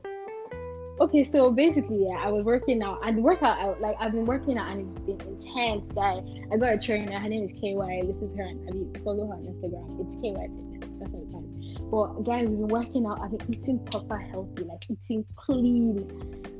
Okay, 1.00 1.24
so 1.24 1.52
basically, 1.52 2.08
yeah, 2.08 2.18
I 2.18 2.30
was 2.30 2.44
working 2.44 2.82
out, 2.82 3.00
and 3.06 3.20
the 3.20 3.22
workout, 3.22 3.60
I, 3.60 3.78
like 3.80 3.96
I've 4.00 4.14
been 4.14 4.26
working 4.26 4.58
out, 4.58 4.72
and 4.72 4.90
it's 4.90 4.98
been 5.00 5.22
intense. 5.22 5.86
Guy, 5.94 6.24
I 6.52 6.58
got 6.58 6.74
a 6.74 6.78
trainer. 6.80 7.20
Her 7.20 7.30
name 7.30 7.44
is 7.44 7.54
KY. 7.54 8.02
This 8.02 8.18
is 8.18 8.36
her. 8.36 8.48
I 8.48 8.72
mean, 8.72 8.92
follow 9.04 9.28
her 9.28 9.34
on 9.34 9.46
Instagram. 9.46 9.86
It's 10.02 10.16
KY 10.22 10.34
Fitness. 10.34 10.90
That's 11.00 11.12
what 11.12 11.24
it's. 11.24 11.57
But 11.92 12.24
guys, 12.24 12.48
we've 12.48 12.58
been 12.58 12.68
working 12.68 13.06
out. 13.06 13.22
I've 13.22 13.32
been 13.32 13.54
eating 13.54 13.80
proper 13.86 14.18
healthy, 14.18 14.64
like 14.64 14.86
eating 14.90 15.26
clean 15.36 16.10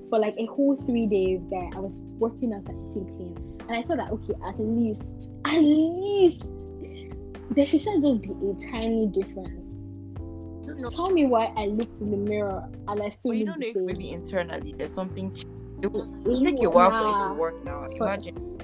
for 0.10 0.20
like 0.20 0.36
a 0.38 0.46
whole 0.46 0.82
three 0.86 1.06
days. 1.08 1.42
Guy, 1.52 1.70
I 1.76 1.80
was 1.80 1.92
working 2.18 2.54
out 2.54 2.68
and 2.68 2.92
eating 2.92 3.18
clean, 3.18 3.60
and 3.68 3.78
I 3.78 3.84
thought 3.84 3.98
that 3.98 4.12
okay, 4.12 4.34
at 4.48 4.60
least, 4.60 5.02
at 5.46 5.60
least, 5.60 6.44
there 7.52 7.66
should 7.66 7.82
just 7.82 8.22
be 8.22 8.30
a 8.30 8.72
tiny 8.72 9.08
difference. 9.08 9.68
know 10.68 10.90
Tell 10.90 11.08
me 11.08 11.26
why 11.26 11.46
I 11.58 11.66
looked 11.68 12.02
in 12.02 12.12
the 12.12 12.18
mirror 12.18 12.64
and 12.88 13.02
I 13.02 13.10
still 13.10 13.32
but 13.32 13.38
you 13.38 13.46
don't 13.46 13.60
know 13.60 13.68
if 13.68 13.76
maybe 13.76 14.12
internally 14.12 14.74
there's 14.78 14.94
something 14.94 15.36
it 15.82 15.88
will, 15.88 16.04
it 16.04 16.26
You 16.26 16.32
will 16.32 16.42
take 16.42 16.64
a 16.64 16.70
while 16.70 16.92
for 16.92 17.10
it 17.10 17.28
to 17.28 17.34
work 17.34 17.66
now 17.66 17.86
imagine 17.86 18.58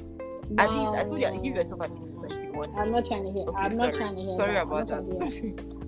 at 0.58 0.70
least 0.70 0.92
I 0.92 1.04
told 1.06 1.22
you 1.22 1.40
give 1.42 1.56
yourself 1.56 1.82
at 1.82 1.92
least 1.92 2.14
21 2.14 2.76
I'm 2.76 2.92
not 2.92 3.06
trying 3.06 3.24
to 3.24 3.32
hear. 3.32 3.44
okay 3.48 3.58
I'm 3.58 3.72
sorry 3.72 3.92
not 3.92 3.98
trying 3.98 4.16
to 4.16 4.22
hear. 4.22 4.36
sorry 4.36 4.54
that. 4.54 4.64
About 4.64 4.88
that 4.88 5.08
trying 5.08 5.32
to 5.32 5.42
hear. 5.42 5.80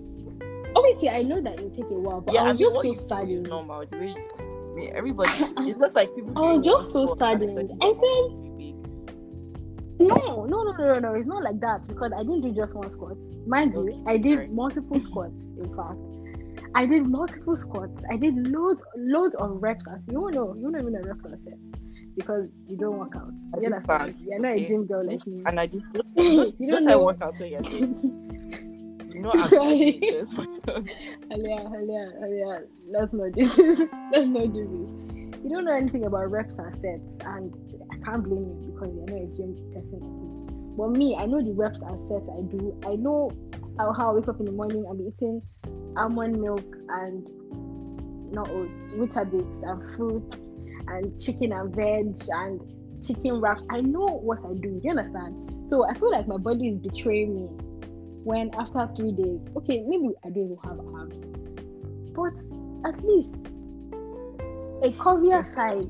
Obviously, 0.75 1.09
I 1.09 1.21
know 1.23 1.41
that 1.41 1.59
it 1.59 1.63
will 1.63 1.69
take 1.71 1.89
a 1.91 1.99
while, 1.99 2.21
but 2.21 2.33
yeah 2.33 2.41
I 2.43 2.45
I 2.47 2.51
was 2.51 2.59
mean 2.59 2.69
just 2.69 2.81
so 2.81 2.87
you 2.87 2.93
do 2.93 2.99
is 2.99 3.07
saddened. 3.07 3.47
normal 3.49 3.85
the 3.89 3.97
way 3.97 4.07
you, 4.07 4.27
I 4.39 4.75
mean, 4.75 4.91
everybody 4.95 5.31
it's 5.69 5.79
just 5.79 5.95
like 5.95 6.13
people 6.15 6.33
I 6.37 6.53
was 6.53 6.65
just 6.65 6.91
so 6.91 7.05
one 7.05 7.15
squat 7.15 7.41
and 7.41 7.51
saddened. 7.51 7.71
I 7.81 7.93
said- 7.93 8.01
body 8.01 8.29
to 8.29 8.37
be 8.57 8.73
big. 8.73 8.75
No, 10.09 10.45
no, 10.45 10.63
no, 10.63 10.71
no, 10.73 10.93
no, 10.93 10.99
no. 10.99 11.13
It's 11.13 11.27
not 11.27 11.41
like 11.43 11.59
that 11.61 11.87
because 11.87 12.11
I 12.13 12.19
didn't 12.23 12.41
do 12.41 12.51
just 12.53 12.75
one 12.75 12.89
squat. 12.91 13.15
Mind 13.47 13.75
Okay, 13.77 13.93
you, 13.93 14.03
I 14.07 14.17
did 14.17 14.35
sorry. 14.39 14.47
multiple 14.49 14.99
squats. 15.07 15.33
In 15.57 15.73
fact, 15.73 15.97
I 16.75 16.85
did 16.85 17.07
multiple 17.07 17.55
squats. 17.55 18.03
I 18.11 18.17
did 18.17 18.35
loads, 18.49 18.83
loads 18.97 19.35
of 19.35 19.61
reps. 19.61 19.87
As 19.87 19.99
you 20.07 20.13
know, 20.15 20.27
you 20.29 20.63
don't 20.69 20.75
even 20.81 20.91
know 20.91 20.99
reps 21.01 21.23
or 21.23 21.29
sets 21.29 21.81
because 22.17 22.49
you 22.67 22.75
don't 22.75 22.97
work 22.97 23.15
out. 23.15 23.31
I 23.55 23.61
You 23.61 23.67
understand? 23.73 24.15
You're 24.19 24.39
not 24.41 24.51
a 24.57 24.67
gym 24.67 24.85
girl 24.85 25.05
like 25.05 25.25
me. 25.25 25.43
and 25.45 25.57
I 25.61 25.67
just 25.67 25.87
You 26.17 26.71
don't 26.71 26.83
know. 26.83 27.05
workouts 27.05 27.39
where 27.39 27.47
you're 27.47 27.61
you 29.25 29.33
not 29.33 29.53
actually 29.53 29.99
this. 29.99 30.33
Alia, 31.31 31.71
Alia, 31.75 32.11
Alia, 32.23 32.61
let's 32.89 33.13
not 33.13 33.31
do 33.31 33.43
this. 33.43 33.57
let's 34.11 34.27
not 34.27 34.53
do 34.53 34.65
this. 34.65 35.43
You 35.43 35.49
don't 35.49 35.65
know 35.65 35.75
anything 35.75 36.05
about 36.05 36.31
reps 36.31 36.57
and 36.57 36.75
sets, 36.75 37.25
and 37.25 37.55
I 37.91 37.97
can't 38.05 38.23
blame 38.23 38.61
you 38.63 38.71
because 38.73 38.93
you're 38.95 39.05
not 39.05 39.33
a 39.33 39.37
gym 39.37 39.55
person. 39.73 40.75
But 40.77 40.89
me, 40.91 41.15
I 41.15 41.25
know 41.25 41.41
the 41.41 41.53
reps 41.53 41.81
and 41.81 42.09
sets 42.09 42.27
I 42.29 42.41
do. 42.51 42.79
I 42.85 42.95
know 42.95 43.31
how, 43.77 43.93
how 43.93 44.11
I 44.11 44.13
wake 44.19 44.27
up 44.27 44.39
in 44.39 44.45
the 44.45 44.51
morning. 44.51 44.85
I'm 44.89 45.01
eating 45.01 45.41
almond 45.97 46.41
milk 46.41 46.65
and 46.89 47.29
not 48.31 48.49
oats, 48.49 48.93
Weetabix 48.93 49.63
and 49.63 49.95
fruits 49.95 50.43
and 50.87 51.19
chicken 51.19 51.53
and 51.53 51.73
veg 51.75 52.15
and 52.29 52.61
chicken 53.05 53.39
wraps. 53.39 53.63
I 53.69 53.81
know 53.81 54.05
what 54.05 54.39
I. 54.39 54.53
Do 54.59 54.79
you 54.83 54.89
understand? 54.89 55.69
So 55.69 55.87
I 55.87 55.93
feel 55.93 56.11
like 56.11 56.27
my 56.27 56.37
body 56.37 56.69
is 56.69 56.79
betraying 56.79 57.35
me 57.35 57.49
when 58.25 58.49
after 58.57 58.89
three 58.97 59.11
days, 59.11 59.39
okay, 59.55 59.83
maybe 59.87 60.09
I 60.25 60.29
don't 60.29 60.45
even 60.45 60.57
have 60.63 60.79
abs, 60.99 61.19
but 62.17 62.33
at 62.89 62.97
least 63.05 63.35
a 64.81 64.89
curvier 64.97 65.45
side, 65.45 65.87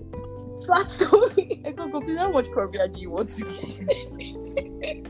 flat 0.65 0.91
stomach. 0.91 1.31
I 1.65 1.71
go, 1.71 1.87
go, 1.87 2.15
how 2.17 2.31
much 2.31 2.47
curvier 2.47 2.93
do 2.93 2.99
you 2.99 3.09
want 3.09 3.31
to 3.31 3.45
get? 3.45 3.57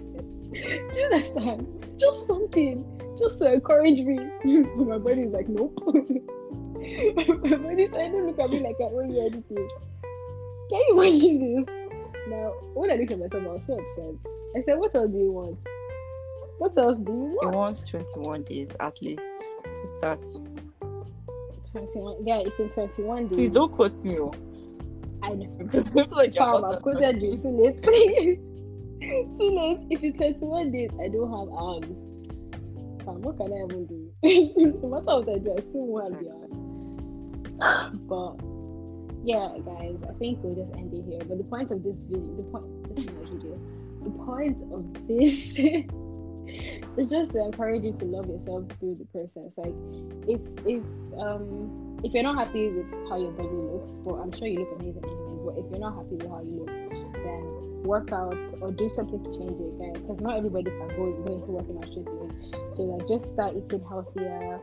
do 0.53 0.99
you 0.99 1.05
understand? 1.11 1.67
Just 1.97 2.27
something, 2.27 2.85
just 3.17 3.39
to 3.39 3.53
encourage 3.53 3.99
me. 3.99 4.19
my 4.75 4.99
body 4.99 5.23
is 5.23 5.33
like, 5.33 5.49
nope. 5.49 5.81
my 5.87 7.57
body 7.57 7.87
said, 7.87 8.11
don't 8.11 8.27
look 8.27 8.37
at 8.37 8.51
me 8.51 8.59
like 8.59 8.75
I 8.79 8.83
owe 8.83 9.01
you 9.03 9.19
anything. 9.21 9.69
Can 10.69 10.79
you 10.79 10.93
imagine 10.93 11.65
this? 11.65 11.75
Now, 12.27 12.53
when 12.75 12.91
I 12.91 12.95
look 12.95 13.09
at 13.09 13.17
myself, 13.17 13.43
I 13.43 13.47
was 13.47 13.61
so 13.65 13.79
upset. 13.79 14.15
I 14.55 14.61
said, 14.63 14.77
What 14.77 14.95
else 14.95 15.11
do 15.11 15.17
you 15.17 15.31
want? 15.31 15.57
What 16.57 16.77
else 16.77 16.99
do 16.99 17.11
you 17.11 17.37
want? 17.41 17.53
It 17.53 17.57
wants 17.57 17.83
21 17.83 18.43
days 18.43 18.69
at 18.79 19.01
least 19.01 19.31
to 19.63 19.85
start. 19.97 20.21
21. 21.71 22.25
Yeah, 22.25 22.39
it's 22.39 22.57
in 22.59 22.69
21 22.69 23.27
days. 23.27 23.37
Please 23.37 23.53
don't 23.53 23.73
quote 23.73 24.03
me. 24.03 24.17
Oh. 24.19 24.33
I 25.21 25.33
know. 25.33 25.45
Because 25.57 25.87
I 25.89 26.05
feel 26.05 26.07
like 26.11 26.33
Fam, 26.33 26.63
I've 26.63 26.81
quoted 26.81 27.21
you 27.21 27.37
too 27.37 27.49
late. 27.49 27.83
too 27.83 29.37
late. 29.39 29.87
If 29.89 30.03
it's 30.03 30.17
21 30.17 30.71
days, 30.71 30.91
I 31.01 31.09
don't 31.09 31.29
have 31.29 31.49
arms. 31.53 31.87
Fam, 33.03 33.21
what 33.21 33.37
can 33.37 33.51
I 33.51 33.65
even 33.65 33.85
do? 33.85 34.11
no 34.81 34.89
matter 34.89 35.05
what 35.05 35.29
I 35.29 35.37
do, 35.39 35.53
I 35.57 35.59
still 35.59 35.87
won't 35.87 36.13
have 36.13 36.23
the 36.23 36.29
arms. 36.31 37.99
but 38.07 38.35
yeah, 39.25 39.49
guys, 39.65 39.97
I 40.07 40.13
think 40.19 40.39
we'll 40.41 40.55
just 40.55 40.77
end 40.79 40.93
it 40.93 41.03
here. 41.09 41.19
But 41.19 41.37
the 41.37 41.43
point 41.43 41.71
of 41.71 41.83
this 41.83 42.01
video, 42.01 42.35
the 42.37 42.43
point, 42.43 42.95
this 42.95 43.05
is 43.05 43.11
my 43.11 43.23
video. 43.23 43.59
The 44.03 44.11
point 44.23 44.57
of 44.71 45.07
this 45.07 45.57
is 46.97 47.09
just 47.09 47.31
to 47.33 47.45
encourage 47.45 47.83
you 47.83 47.93
to 47.93 48.05
love 48.05 48.27
yourself 48.27 48.63
through 48.79 48.97
the 48.99 49.05
process. 49.05 49.51
Like, 49.57 49.75
if 50.27 50.41
if 50.65 50.83
um 51.19 51.99
if 52.03 52.13
you're 52.13 52.23
not 52.23 52.37
happy 52.37 52.69
with 52.69 52.85
how 53.09 53.17
your 53.17 53.31
body 53.31 53.49
looks, 53.49 53.91
but 54.03 54.15
I'm 54.15 54.31
sure 54.31 54.47
you 54.47 54.59
look 54.59 54.79
amazing 54.79 55.03
anyway. 55.03 55.41
But 55.45 55.57
if 55.63 55.65
you're 55.71 55.79
not 55.79 55.95
happy 55.95 56.15
with 56.15 56.29
how 56.29 56.41
you 56.41 56.65
look, 56.65 57.13
then 57.13 57.83
work 57.83 58.11
out 58.11 58.37
or 58.61 58.71
do 58.71 58.89
something 58.89 59.23
to 59.23 59.31
change 59.37 59.57
it, 59.59 59.79
guys. 59.79 60.01
Because 60.01 60.19
not 60.21 60.37
everybody 60.37 60.71
can 60.71 60.87
go 60.89 61.11
go 61.25 61.33
into 61.33 61.51
working 61.51 61.77
out 61.77 61.85
straight 61.85 62.07
away. 62.07 62.29
So 62.73 62.83
like, 62.83 63.07
just 63.07 63.31
start 63.31 63.55
eating 63.55 63.83
healthier 63.87 64.59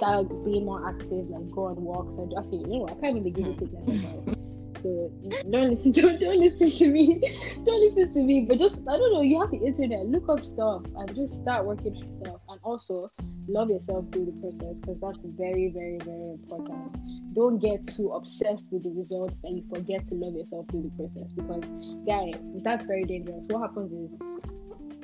start 0.00 0.28
being 0.44 0.64
more 0.64 0.88
active, 0.88 1.28
like 1.28 1.50
go 1.50 1.66
on 1.66 1.76
walks 1.76 2.16
and 2.18 2.32
actually, 2.38 2.72
you 2.72 2.78
know, 2.80 2.88
I 2.88 2.94
can't 2.94 3.18
even 3.18 3.22
begin 3.22 3.54
to 3.54 3.60
fitness. 3.60 4.36
So 4.82 5.12
don't 5.50 5.70
listen 5.70 5.92
to 5.94 6.18
don't 6.18 6.38
listen 6.38 6.70
to 6.70 6.88
me. 6.88 7.20
don't 7.64 7.94
listen 7.94 8.14
to 8.14 8.22
me. 8.22 8.46
But 8.48 8.58
just 8.58 8.78
I 8.80 8.96
don't 8.96 9.12
know, 9.12 9.22
you 9.22 9.40
have 9.40 9.50
the 9.50 9.58
internet, 9.58 10.06
look 10.06 10.28
up 10.28 10.44
stuff 10.44 10.82
and 10.96 11.14
just 11.14 11.36
start 11.36 11.64
working 11.64 11.94
on 11.96 12.18
yourself. 12.18 12.40
And 12.48 12.60
also 12.62 13.10
love 13.48 13.70
yourself 13.70 14.06
through 14.12 14.26
the 14.26 14.32
process 14.40 14.76
because 14.80 15.00
that's 15.00 15.18
very, 15.36 15.70
very, 15.74 15.98
very 15.98 16.30
important. 16.32 17.34
Don't 17.34 17.58
get 17.58 17.86
too 17.86 18.10
obsessed 18.10 18.66
with 18.70 18.82
the 18.82 18.90
results 18.90 19.36
and 19.44 19.58
you 19.58 19.64
forget 19.72 20.06
to 20.08 20.14
love 20.14 20.34
yourself 20.34 20.66
through 20.70 20.82
the 20.82 20.94
process 20.96 21.30
because 21.32 21.64
guy, 22.06 22.32
that's 22.62 22.86
very 22.86 23.04
dangerous. 23.04 23.44
What 23.48 23.62
happens 23.62 23.92
is 23.92 24.18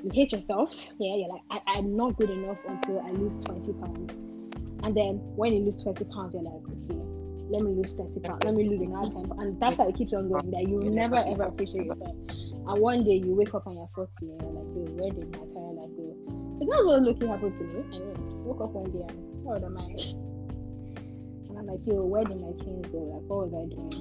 you 0.04 0.10
hate 0.12 0.32
yourself, 0.32 0.74
yeah, 0.98 1.16
you're 1.16 1.28
like, 1.28 1.42
I, 1.50 1.60
I'm 1.78 1.96
not 1.96 2.16
good 2.16 2.30
enough 2.30 2.58
until 2.68 3.00
I 3.00 3.10
lose 3.10 3.38
20 3.38 3.72
pounds 3.74 4.26
and 4.86 4.96
then 4.96 5.16
when 5.34 5.52
you 5.52 5.64
lose 5.64 5.82
20 5.82 6.04
pounds, 6.04 6.34
you're 6.34 6.44
like, 6.44 6.54
okay, 6.54 7.15
let 7.48 7.62
me 7.62 7.70
lose 7.72 7.92
30 7.92 8.20
pounds, 8.20 8.44
let 8.44 8.54
me 8.54 8.68
lose 8.68 8.80
another 8.80 9.10
10 9.10 9.28
pounds. 9.28 9.42
And 9.42 9.60
that's 9.60 9.76
how 9.78 9.88
it 9.88 9.96
keeps 9.96 10.12
on 10.14 10.28
going, 10.28 10.50
that 10.50 10.68
you 10.68 10.82
never 10.84 11.16
ever 11.16 11.44
appreciate 11.44 11.86
yourself. 11.86 12.16
And 12.30 12.80
one 12.80 13.04
day 13.04 13.22
you 13.22 13.34
wake 13.34 13.54
up 13.54 13.66
and 13.66 13.76
you're 13.76 13.88
40 13.94 14.10
and 14.20 14.42
you're 14.42 14.50
like, 14.50 14.70
yo, 14.74 14.82
where 14.98 15.10
did 15.14 15.30
my 15.30 15.42
entire 15.46 15.72
life 15.78 15.92
go? 15.96 16.06
But 16.58 16.66
that's 16.68 16.84
what 16.84 17.02
looking 17.02 17.28
happened 17.28 17.58
to 17.58 17.64
me. 17.64 17.78
I 17.80 17.98
mean, 18.00 18.44
woke 18.44 18.60
up 18.60 18.70
one 18.70 18.90
day 18.90 19.04
and 19.06 19.44
what 19.44 19.62
am 19.62 19.78
I? 19.78 19.86
And 21.48 21.58
I'm 21.58 21.66
like, 21.66 21.80
yo, 21.86 22.02
where 22.02 22.24
did 22.24 22.40
my 22.40 22.52
teens 22.64 22.86
go? 22.90 22.98
Like, 22.98 23.22
what 23.30 23.46
was 23.46 23.54
I 23.54 23.70
doing? 23.70 23.94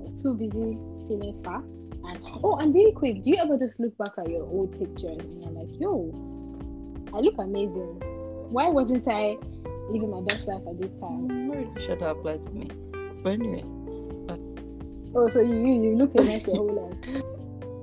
I 0.00 0.04
was 0.08 0.22
too 0.22 0.34
busy 0.34 0.80
feeling 1.08 1.36
fat. 1.44 1.62
And 2.04 2.18
oh, 2.42 2.56
and 2.56 2.74
really 2.74 2.92
quick, 2.92 3.22
do 3.22 3.30
you 3.30 3.36
ever 3.36 3.58
just 3.58 3.78
look 3.78 3.96
back 3.98 4.12
at 4.18 4.28
your 4.28 4.42
old 4.42 4.72
pictures 4.78 5.22
and 5.22 5.42
you're 5.42 5.52
like, 5.52 5.70
yo, 5.78 6.10
I 7.14 7.20
look 7.20 7.36
amazing. 7.38 8.00
Why 8.48 8.68
wasn't 8.68 9.06
I 9.06 9.36
living 9.92 10.10
my 10.10 10.22
best 10.22 10.48
life 10.48 10.62
at 10.68 10.80
this 10.80 10.90
time. 11.00 11.28
Mm, 11.28 11.80
should 11.80 12.00
have 12.00 12.16
applied 12.16 12.42
to 12.44 12.50
me. 12.50 12.68
But 13.22 13.34
anyway. 13.34 13.64
Uh, 14.28 14.36
oh, 15.14 15.28
so 15.28 15.40
you 15.40 15.54
you 15.54 15.96
look 15.96 16.14
a 16.18 16.22
mess 16.22 16.46
your 16.46 16.56
whole 16.56 16.74
life. 16.74 17.22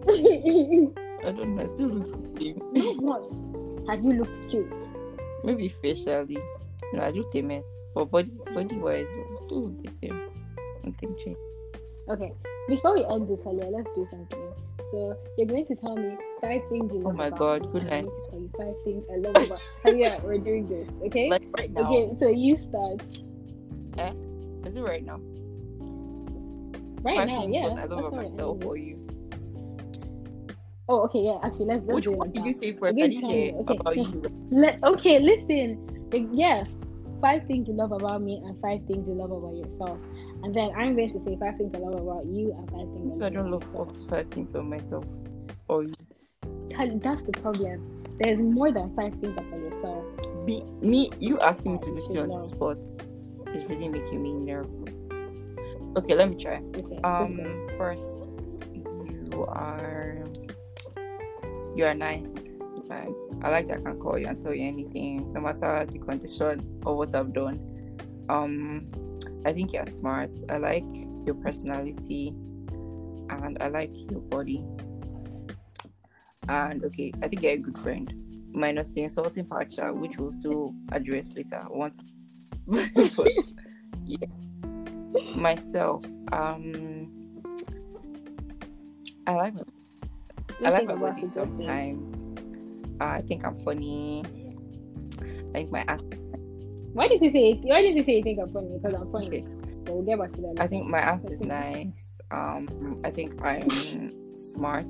I 1.25 1.31
don't 1.31 1.55
know. 1.55 1.63
I 1.63 1.67
still 1.67 1.87
look 1.87 2.37
cute. 2.37 2.57
Not 3.01 3.27
Have 3.87 4.03
you 4.03 4.13
looked 4.23 4.49
cute? 4.49 4.71
Maybe 5.43 5.67
facially. 5.67 6.39
No, 6.93 7.01
I 7.01 7.11
looked 7.11 7.35
a 7.35 7.41
mess. 7.41 7.69
But 7.93 8.05
body 8.05 8.31
body 8.53 8.77
wise, 8.77 9.09
still 9.45 9.69
the 9.69 9.89
same. 9.89 10.29
Nothing 10.83 11.15
changed. 11.17 11.39
Okay. 12.09 12.33
Before 12.67 12.93
we 12.93 13.05
end 13.05 13.27
this, 13.27 13.39
Alia, 13.45 13.69
let's 13.69 13.89
do 13.95 14.07
something. 14.09 14.53
So 14.91 15.15
you're 15.37 15.47
going 15.47 15.65
to 15.67 15.75
tell 15.75 15.95
me 15.95 16.17
five 16.41 16.61
things 16.69 16.91
you 16.93 17.01
oh 17.05 17.09
love. 17.09 17.13
Oh 17.13 17.17
my 17.17 17.29
god, 17.29 17.71
good 17.71 17.85
night. 17.85 18.07
Five 18.57 18.75
things 18.83 19.05
I 19.11 19.17
love 19.17 19.35
about. 19.35 19.61
yeah, 19.97 20.19
we're 20.23 20.37
doing 20.37 20.65
this. 20.67 20.87
Okay. 21.07 21.29
Like 21.29 21.43
right 21.57 21.71
now. 21.71 21.81
Okay, 21.91 22.15
so 22.19 22.29
you 22.29 22.57
start. 22.57 23.01
Eh? 23.97 24.13
Is 24.65 24.77
it 24.77 24.81
right 24.81 25.05
now? 25.05 25.19
Right 27.01 27.17
five 27.17 27.27
now, 27.27 27.47
yeah. 27.47 27.67
I 27.67 27.85
love 27.85 28.05
about 28.05 28.15
myself 28.15 28.63
or 28.65 28.77
you. 28.77 29.07
Oh, 30.87 31.03
okay, 31.03 31.19
yeah. 31.19 31.37
Actually, 31.43 31.65
let's. 31.65 31.83
let's 31.83 31.95
Which 31.95 32.03
do 32.05 32.11
one 32.13 32.31
did 32.31 32.45
you 32.45 32.53
say 32.53 32.73
first? 32.73 32.97
Didn't 32.97 33.23
okay. 33.23 33.53
about 33.79 33.95
you. 33.95 34.23
Let, 34.51 34.83
okay, 34.83 35.19
listen. 35.19 35.85
Yeah, 36.33 36.65
five 37.21 37.45
things 37.45 37.67
you 37.67 37.75
love 37.75 37.91
about 37.91 38.21
me 38.21 38.41
and 38.43 38.59
five 38.61 38.79
things 38.87 39.07
you 39.07 39.13
love 39.13 39.31
about 39.31 39.55
yourself. 39.55 39.99
And 40.41 40.55
then 40.55 40.71
I'm 40.75 40.95
going 40.95 41.13
to 41.13 41.23
say 41.23 41.37
five 41.39 41.57
things 41.57 41.75
I 41.75 41.79
love 41.79 42.01
about 42.01 42.25
you 42.25 42.55
and 42.57 42.69
five 42.71 42.87
things. 42.93 43.15
So 43.15 43.25
I 43.25 43.29
don't 43.29 43.51
love 43.51 43.63
up 43.75 43.93
to 43.93 44.05
five 44.07 44.31
things 44.31 44.51
about 44.51 44.65
myself 44.65 45.05
or 45.67 45.83
you. 45.83 45.93
That's 46.77 47.23
the 47.23 47.33
problem. 47.33 48.05
There's 48.19 48.39
more 48.39 48.71
than 48.71 48.93
five 48.95 49.13
things 49.19 49.33
about 49.37 49.59
yourself. 49.59 50.05
Be, 50.45 50.63
me, 50.81 51.09
you 51.19 51.39
asking 51.39 51.73
me 51.73 51.79
to 51.79 51.85
do 51.85 52.13
you 52.13 52.21
on 52.21 52.29
the 52.29 52.39
spot 52.39 52.77
is 53.53 53.63
really 53.65 53.87
making 53.87 54.21
me 54.21 54.37
nervous. 54.37 55.07
Okay, 55.97 56.15
let 56.15 56.29
me 56.29 56.35
try. 56.35 56.61
Okay, 56.75 56.99
um, 57.03 57.67
first, 57.77 58.27
you 58.73 59.45
are 59.47 60.23
you 61.75 61.85
are 61.85 61.93
nice 61.93 62.31
sometimes. 62.59 63.19
I 63.41 63.49
like 63.49 63.67
that 63.69 63.77
I 63.77 63.81
can 63.81 63.99
call 63.99 64.17
you 64.17 64.27
and 64.27 64.37
tell 64.37 64.53
you 64.53 64.67
anything, 64.67 65.31
no 65.33 65.41
matter 65.41 65.85
the 65.89 65.99
condition 65.99 66.81
or 66.85 66.97
what 66.97 67.15
I've 67.15 67.33
done. 67.33 67.59
Um, 68.27 68.91
I 69.45 69.53
think 69.53 69.73
you're 69.73 69.87
smart. 69.87 70.35
I 70.49 70.57
like 70.57 70.85
your 71.25 71.35
personality 71.35 72.33
and 73.29 73.57
I 73.61 73.67
like 73.67 73.93
your 74.11 74.21
body. 74.21 74.65
And 76.49 76.83
okay, 76.83 77.13
I 77.21 77.27
think 77.27 77.43
you're 77.43 77.51
a 77.53 77.57
good 77.57 77.77
friend. 77.77 78.11
Minus 78.51 78.89
the 78.89 79.03
insulting 79.03 79.45
part, 79.45 79.71
which 79.93 80.17
we'll 80.17 80.31
still 80.31 80.73
address 80.91 81.35
later 81.35 81.63
once. 81.69 81.99
but 82.65 83.31
yeah. 84.05 84.27
Myself, 85.35 86.03
um 86.31 87.11
I 89.27 89.33
like 89.35 89.53
my 89.53 89.61
I 90.65 90.69
like 90.71 90.87
my 90.87 90.95
body 90.95 91.27
sometimes. 91.27 92.11
Uh, 92.99 93.05
I 93.05 93.21
think 93.21 93.45
I'm 93.45 93.55
funny. 93.63 94.23
I 95.53 95.57
think 95.59 95.71
my 95.71 95.85
ass 95.87 96.01
why 96.93 97.07
did 97.07 97.21
you 97.21 97.31
say? 97.31 97.53
Why 97.61 97.81
did 97.83 97.95
you 97.95 98.03
say 98.03 98.17
you 98.17 98.23
think 98.23 98.39
I'm 98.41 98.49
funny? 98.49 98.79
Because 98.81 98.99
I'm 98.99 99.11
funny. 99.11 99.27
Okay. 99.27 99.45
So 99.85 99.93
we'll 99.93 100.01
get 100.01 100.17
back 100.17 100.33
to 100.33 100.41
that. 100.41 100.55
I 100.59 100.65
think 100.65 100.87
my 100.87 100.99
ass 100.99 101.23
is 101.25 101.39
nice. 101.39 102.19
Um, 102.31 102.99
I 103.03 103.11
think 103.11 103.39
I'm 103.45 103.69
smart 104.35 104.87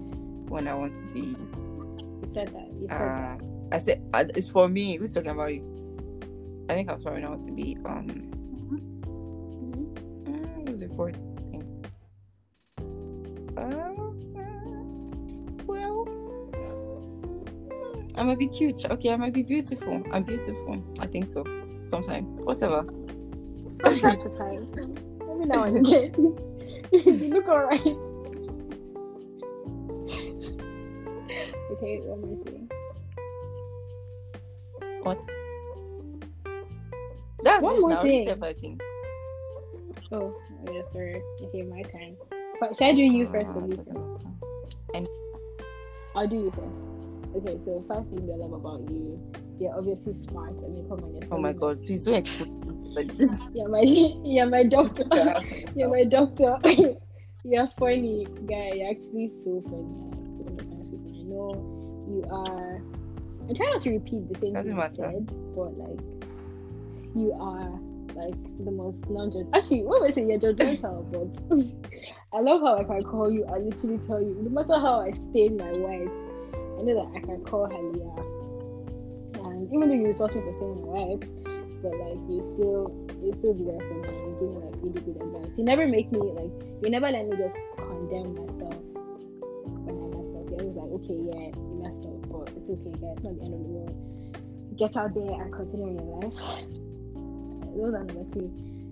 when 0.49 0.67
I 0.67 0.73
want 0.73 0.97
to 0.99 1.05
be. 1.07 1.21
You 1.21 2.31
said 2.33 2.49
that. 2.49 2.67
You 2.79 2.87
said 2.89 3.01
uh, 3.01 3.37
that. 3.37 3.41
I 3.71 3.79
said 3.79 4.09
uh, 4.13 4.25
it's 4.35 4.49
for 4.49 4.67
me. 4.67 4.97
Who's 4.97 5.13
talking 5.13 5.31
about 5.31 5.53
you? 5.53 5.63
I 6.69 6.73
think 6.73 6.89
I'm 6.89 6.99
smart 6.99 7.15
when 7.15 7.25
I 7.25 7.29
want 7.29 7.45
to 7.45 7.51
be. 7.51 7.77
Um, 7.85 8.07
mm-hmm. 8.67 9.01
mm, 10.31 10.67
what's 10.67 10.81
it 10.81 10.91
for? 10.95 11.11
Uh, 13.57 13.93
well, 15.65 16.07
I 18.15 18.23
might 18.23 18.39
be 18.39 18.47
cute. 18.47 18.85
Okay, 18.85 19.11
I 19.11 19.17
might 19.17 19.33
be 19.33 19.43
beautiful. 19.43 20.03
I'm 20.11 20.23
beautiful. 20.23 20.83
I 20.99 21.07
think 21.07 21.29
so. 21.29 21.43
Sometimes. 21.87 22.31
Whatever. 22.41 22.83
From 22.83 23.99
time 23.99 24.21
to 24.21 24.29
time. 24.29 24.67
Every 25.21 25.45
now 25.45 25.63
and 25.63 25.77
again. 25.77 26.13
you 26.91 27.33
look 27.33 27.47
alright. 27.47 27.97
Okay, 31.79 31.99
one 32.03 32.21
more 32.21 32.43
thing. 32.45 32.69
What? 35.03 35.19
That's 37.41 37.63
One 37.63 37.75
it 37.75 37.79
more 37.81 37.89
now. 37.89 38.01
Thing. 38.03 38.35
five 38.39 38.57
things. 38.57 38.81
Oh, 40.11 40.33
yeah, 40.71 40.81
sorry. 40.91 41.21
Okay, 41.41 41.61
my 41.63 41.81
turn. 41.83 42.17
But 42.59 42.75
should 42.77 42.87
I 42.87 42.91
do 42.93 43.01
you 43.01 43.27
first 43.27 43.45
or 43.47 43.61
Ah, 43.63 43.65
you 43.65 43.75
first? 43.77 43.93
matter. 43.93 45.07
I'll 46.15 46.27
do 46.27 46.35
you 46.35 46.51
first. 46.51 47.37
Okay, 47.37 47.57
so 47.63 47.83
first 47.87 48.09
thing 48.09 48.29
I 48.33 48.35
love 48.35 48.53
about 48.53 48.81
you, 48.91 49.19
you're 49.59 49.77
obviously 49.77 50.15
smart. 50.17 50.49
I 50.51 50.67
mean, 50.67 50.85
come 50.89 50.99
on, 51.03 51.19
Oh 51.31 51.37
my 51.39 51.53
god, 51.53 51.79
please 51.85 52.03
don't 52.05 52.15
explain 52.15 52.59
this 52.61 52.75
like 52.95 53.15
this. 53.17 53.39
You're 53.53 53.69
my, 53.69 53.81
you're 53.81 54.49
my 54.49 54.63
doctor. 54.63 55.03
You're 55.75 55.89
my 55.89 56.03
doctor. 56.03 56.57
You're 57.45 57.69
funny, 57.77 58.25
guy. 58.49 58.71
You're 58.75 58.89
actually 58.89 59.31
so 59.43 59.63
funny. 59.69 60.08
Know. 61.39 62.05
You 62.09 62.25
are. 62.31 62.81
I 63.49 63.53
try 63.53 63.65
not 63.67 63.81
to 63.81 63.89
repeat 63.91 64.31
the 64.31 64.39
same 64.39 64.53
Doesn't 64.53 64.75
thing 64.75 64.75
you 64.75 64.75
matter. 64.75 64.95
said, 64.95 65.25
but 65.55 65.77
like, 65.77 65.99
you 67.15 67.33
are 67.39 67.69
like 68.15 68.35
the 68.65 68.71
most 68.71 68.97
non-judge. 69.09 69.47
Actually, 69.53 69.83
what 69.83 70.01
was 70.01 70.17
it? 70.17 70.27
You're 70.27 70.39
judgmental, 70.39 71.05
but 71.13 71.29
I 72.37 72.41
love 72.41 72.61
how 72.61 72.77
I 72.77 72.83
can 72.83 73.03
call 73.03 73.31
you. 73.31 73.45
I 73.45 73.57
literally 73.57 73.99
tell 74.07 74.21
you, 74.21 74.35
no 74.41 74.49
matter 74.49 74.79
how 74.79 75.01
I 75.01 75.11
stain 75.13 75.57
my 75.57 75.71
wife, 75.71 76.11
I 76.77 76.81
know 76.83 76.95
that 76.95 77.09
I 77.15 77.19
can 77.21 77.43
call 77.45 77.65
her 77.65 77.81
Leah. 77.81 79.45
And 79.45 79.73
even 79.73 79.89
though 79.89 79.95
you 79.95 80.05
insult 80.07 80.35
me 80.35 80.41
for 80.41 80.53
staying 80.53 80.81
my 80.81 80.87
wife, 80.87 81.21
but 81.81 81.93
like 81.95 82.19
you 82.29 82.43
still 82.53 83.07
you 83.23 83.33
still 83.33 83.53
be 83.53 83.63
there 83.65 83.79
for 83.79 83.95
me 83.95 84.07
and 84.09 84.39
give 84.39 84.49
me 84.49 84.57
like 84.65 84.75
really 84.83 85.01
good 85.01 85.21
advice. 85.21 85.57
You 85.57 85.63
never 85.63 85.87
make 85.87 86.11
me 86.11 86.19
like 86.19 86.51
you 86.83 86.89
never 86.89 87.09
let 87.09 87.27
me 87.27 87.37
just 87.37 87.57
condemn 87.77 88.35
myself 88.35 88.88
okay, 91.09 91.19
yeah, 91.25 91.49
you 91.55 91.81
messed 91.81 92.05
up, 92.05 92.21
but 92.29 92.45
it's 92.55 92.69
okay, 92.69 92.91
guys, 92.91 93.15
it's 93.17 93.23
not 93.23 93.35
the 93.37 93.43
end 93.43 93.53
of 93.53 93.59
the 93.59 93.67
world. 93.67 93.95
Get 94.77 94.95
out 94.95 95.13
there 95.13 95.41
and 95.41 95.53
continue 95.53 95.93
your 95.93 96.03
life. 96.19 96.37
Those 97.75 97.93
are 97.93 98.03
number 98.03 98.25
three. 98.31 98.51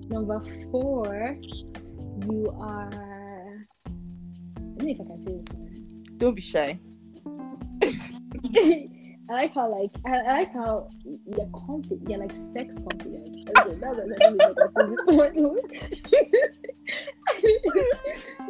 Number 0.10 0.40
four, 0.72 1.38
you 2.26 2.56
are 2.60 3.68
I 3.86 4.62
don't 4.78 4.82
know 4.82 4.90
if 4.90 5.00
I 5.00 5.04
can 5.04 5.18
say 5.26 5.34
this 5.34 5.50
one. 5.54 6.04
Don't 6.18 6.36
be 6.36 6.42
shy. 6.42 6.80
I 9.30 9.34
like 9.34 9.54
how 9.54 9.70
like 9.70 9.92
I, 10.06 10.18
I 10.18 10.40
like 10.40 10.54
how 10.54 10.90
you're 11.04 11.50
confident. 11.54 12.10
You're 12.10 12.20
like 12.20 12.32
sex 12.54 12.74
confident. 12.90 13.50
Okay, 13.50 13.76
that 13.76 13.96
was 13.96 14.12
I 14.16 14.24
don't 14.24 14.38
know 14.38 14.50
if 14.50 14.58
I 14.58 14.68
can 14.74 14.88
say 14.90 15.04
this 15.06 15.18
one. 15.18 15.34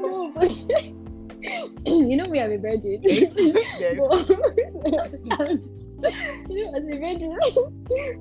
no, 0.01 0.31
but 0.35 1.16
you 1.85 2.17
know 2.17 2.27
we 2.27 2.39
I'm 2.39 2.51
a 2.51 2.57
virgin. 2.57 3.01
But- 5.29 5.59
you 6.47 6.63
know, 6.63 6.75
as 6.75 6.83
a 6.83 6.95
virgin, 6.99 7.35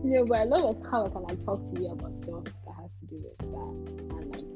no, 0.03 0.25
but 0.25 0.39
I 0.39 0.45
love 0.45 0.77
like 0.77 0.91
how 0.91 1.05
I 1.05 1.09
can 1.11 1.23
like 1.25 1.45
talk 1.45 1.61
to 1.75 1.81
you 1.81 1.91
about 1.91 2.11
stuff 2.15 2.45
that 2.45 2.75
has 2.81 2.91
to 3.01 3.07
do 3.07 3.23
with 3.23 3.37
that, 3.53 3.75
and 4.17 4.35
like 4.35 4.47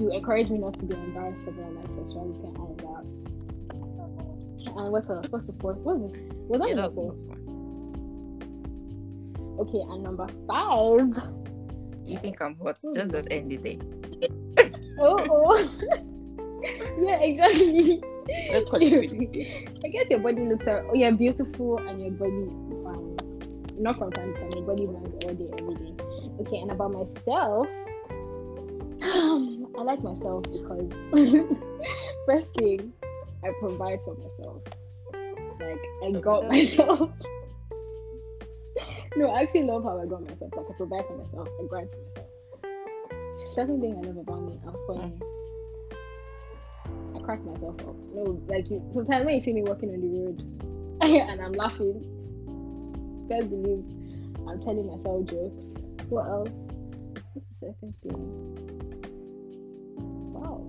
you 0.00 0.12
encourage 0.12 0.48
me 0.48 0.58
not 0.58 0.78
to 0.78 0.86
be 0.86 0.94
embarrassed 0.94 1.42
about 1.42 1.72
my 1.74 1.82
sexuality 1.82 2.46
and 2.46 2.56
all 2.58 2.76
that. 2.78 3.04
And 4.76 4.92
what 4.92 5.10
else? 5.10 5.26
What's 5.30 5.46
the 5.46 5.54
fourth? 5.60 5.78
What's 5.78 6.14
it? 6.14 6.20
Was 6.46 6.60
that 6.60 6.68
Yeah, 6.68 6.74
number 6.74 6.94
four? 6.94 7.14
Okay, 9.66 9.82
and 9.92 10.02
number 10.04 10.28
five. 10.46 11.18
You 12.04 12.18
think 12.18 12.40
I'm 12.40 12.54
hot? 12.58 12.78
Just 12.94 13.12
at 13.12 13.24
hmm. 13.24 13.32
end 13.32 13.50
the 13.50 13.56
day. 13.56 13.80
Oh. 15.00 15.56
Yeah, 16.98 17.18
exactly. 17.20 18.02
Let's 18.50 18.66
call 18.66 18.80
it. 18.82 19.66
I 19.84 19.88
guess 19.88 20.06
your 20.10 20.20
body 20.20 20.42
looks 20.46 20.66
like, 20.66 20.82
oh, 20.88 20.94
you're 20.94 21.12
beautiful 21.12 21.78
and 21.78 22.00
your 22.00 22.10
body, 22.12 22.48
um, 22.86 23.16
not 23.78 23.98
from 23.98 24.10
time 24.12 24.34
to 24.34 24.40
time, 24.40 24.50
your 24.52 24.66
body 24.66 24.86
runs 24.86 25.24
all 25.24 25.34
day, 25.34 25.48
every 25.60 25.74
day. 25.74 25.94
Okay, 26.40 26.58
and 26.58 26.70
about 26.72 26.92
myself, 26.92 27.66
I 29.78 29.82
like 29.82 30.02
myself 30.02 30.42
because, 30.44 30.90
first 32.26 32.54
thing, 32.54 32.92
I 33.44 33.50
provide 33.60 34.00
for 34.04 34.16
myself. 34.16 34.62
Like, 35.60 35.80
I 36.04 36.20
got 36.20 36.48
myself. 36.48 37.10
no, 39.16 39.30
I 39.30 39.42
actually 39.42 39.64
love 39.64 39.84
how 39.84 40.00
I 40.00 40.06
got 40.06 40.22
myself. 40.22 40.50
Like, 40.56 40.66
I 40.68 40.72
provide 40.76 41.06
for 41.06 41.16
myself, 41.18 41.48
I 41.60 41.66
grind 41.68 41.88
for 41.90 41.98
myself. 41.98 43.52
Second 43.52 43.80
thing 43.80 43.96
I 43.96 44.06
love 44.08 44.16
about 44.16 44.42
me, 44.42 44.60
I'm 44.66 44.74
funny. 44.86 45.20
Crack 47.26 47.44
myself 47.44 47.80
up. 47.80 47.96
No, 48.14 48.40
like 48.46 48.70
you, 48.70 48.80
sometimes 48.92 49.26
when 49.26 49.34
you 49.34 49.40
see 49.40 49.52
me 49.52 49.62
walking 49.64 49.90
on 49.90 50.00
the 50.00 50.08
road 50.20 50.42
and 51.30 51.40
I'm 51.42 51.52
laughing, 51.52 52.00
best 53.28 53.50
believe 53.50 53.84
I'm 54.48 54.62
telling 54.62 54.86
myself 54.86 55.26
jokes. 55.26 55.64
What 56.08 56.28
else? 56.28 56.50
What's 57.34 57.48
the 57.60 57.66
second 57.66 57.94
thing? 58.04 58.20
Wow. 60.32 60.64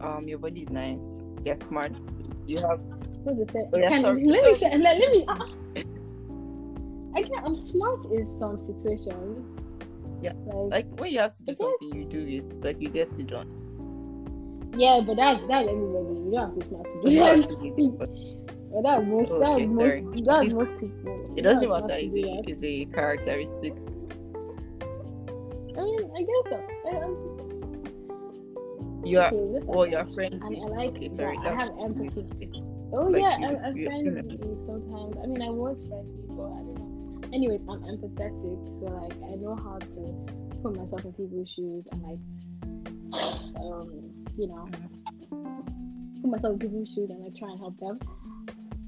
Um, 0.00 0.26
your 0.26 0.38
body 0.38 0.62
is 0.62 0.70
nice. 0.70 1.20
You're 1.44 1.58
smart. 1.58 1.92
You 2.46 2.56
have 2.60 2.80
What's 3.24 3.38
the 3.40 3.44
third? 3.44 3.66
Yeah, 3.74 3.88
Can- 3.90 4.00
sorry, 4.02 4.24
let 4.26 4.44
me 4.44 4.58
sorry. 4.58 4.78
let, 4.82 4.98
let 4.98 5.10
me. 5.10 5.26
I 7.14 7.22
can 7.22 7.44
I'm 7.44 7.54
smart 7.54 8.06
in 8.06 8.26
some 8.38 8.56
situations. 8.56 9.44
Yeah, 10.22 10.32
Like, 10.46 10.86
like 10.86 11.00
when 11.00 11.12
you 11.12 11.18
have 11.18 11.34
to 11.36 11.42
do 11.42 11.52
Because- 11.52 11.58
something, 11.80 11.94
you 12.00 12.06
do 12.06 12.26
it. 12.26 12.64
Like 12.64 12.80
you 12.80 12.88
get 12.88 13.12
it 13.18 13.26
done. 13.26 13.67
Yeah, 14.76 15.00
but 15.06 15.16
that's 15.16 15.40
that's 15.48 15.68
everybody. 15.68 16.14
You 16.20 16.30
don't 16.32 16.50
have 16.50 16.58
to 16.58 16.64
smart 16.68 16.86
to 17.02 17.08
do 17.08 17.16
that. 17.16 17.36
to 17.48 17.90
but 17.98 18.10
But 18.72 18.82
that's 18.82 19.04
most. 19.06 19.30
Okay, 19.32 19.64
that's 19.66 19.74
sorry. 19.76 20.02
most. 20.02 20.24
That's 20.24 20.44
This- 20.44 20.54
most 20.54 20.74
people. 20.78 21.34
it 21.36 21.42
doesn't 21.42 21.68
matter. 21.68 21.94
It's 21.94 22.14
do 22.14 22.24
a, 22.24 22.42
it's 22.46 22.62
a 22.62 22.84
characteristic. 22.94 23.74
I 25.76 25.80
mean, 25.82 26.10
I 26.16 26.20
guess 26.20 26.44
so. 26.50 26.56
I, 26.86 26.90
I'm, 27.04 27.14
You 29.06 29.20
are. 29.20 29.28
okay, 29.32 29.60
Well, 29.64 29.86
you're 29.86 30.06
friendly. 30.06 30.40
And 30.42 30.56
I 30.56 30.76
like 30.76 30.96
okay, 30.96 31.08
sorry. 31.08 31.38
I 31.44 31.54
have 31.54 31.70
empathy. 31.80 32.24
Oh 32.92 33.02
Like 33.06 33.22
yeah, 33.22 33.38
you- 33.38 33.46
I'm, 33.46 33.56
I'm 33.64 33.74
friendly 33.84 34.56
sometimes. 34.66 35.16
I 35.22 35.26
mean, 35.26 35.42
I 35.42 35.50
was 35.50 35.76
friendly, 35.88 36.24
but 36.30 36.44
I 36.44 36.60
don't 36.66 36.74
know. 36.76 36.84
Anyways, 37.32 37.60
I'm 37.68 37.80
empathetic, 37.84 38.58
so 38.80 38.86
like 38.86 39.12
I 39.30 39.34
know 39.36 39.54
how 39.56 39.78
to 39.78 40.58
put 40.62 40.74
myself 40.76 41.04
in 41.04 41.12
people's 41.12 41.48
shoes 41.54 41.84
and 41.92 42.02
like, 42.02 42.18
um, 43.60 44.10
you 44.38 44.46
know, 44.46 44.68
put 46.22 46.30
myself 46.30 46.52
in 46.54 46.58
people's 46.60 46.88
shoes 46.90 47.10
and 47.10 47.20
like 47.24 47.34
try 47.36 47.50
and 47.50 47.58
help 47.58 47.76
them. 47.80 47.98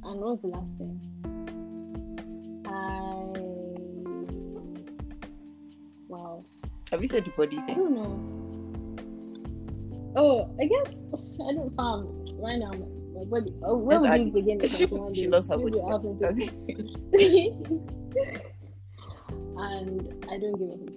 And 0.05 0.21
what 0.21 0.31
was 0.31 0.41
the 0.43 0.49
last 0.49 0.71
thing? 0.79 1.01
I 2.67 2.71
wow. 6.09 6.45
Have 6.93 7.03
you 7.03 7.09
said 7.09 7.25
the 7.25 7.31
body 7.31 7.59
I 7.59 7.67
thing? 7.67 7.77
don't 7.77 7.95
know. 7.95 8.21
Oh, 10.17 10.55
I 10.61 10.67
guess 10.67 10.87
I 11.49 11.53
don't 11.53 11.75
um 11.79 12.27
right 12.39 12.59
now. 12.59 12.71
My 12.71 13.25
body. 13.25 13.53
Oh, 13.65 13.77
where 13.77 14.01
That's 14.01 14.19
would 14.19 14.27
you 14.27 14.33
begin? 14.33 14.61
She, 15.15 15.21
she 15.23 15.29
loves 15.29 15.49
her 15.49 15.59
body. 15.59 15.81
I'll 15.81 15.93
have 15.93 16.03
to 16.03 16.17
That's 16.21 16.37
think. 16.37 16.79
and 19.59 20.25
I 20.31 20.39
don't 20.39 20.59
give 20.59 20.71
up 20.71 20.90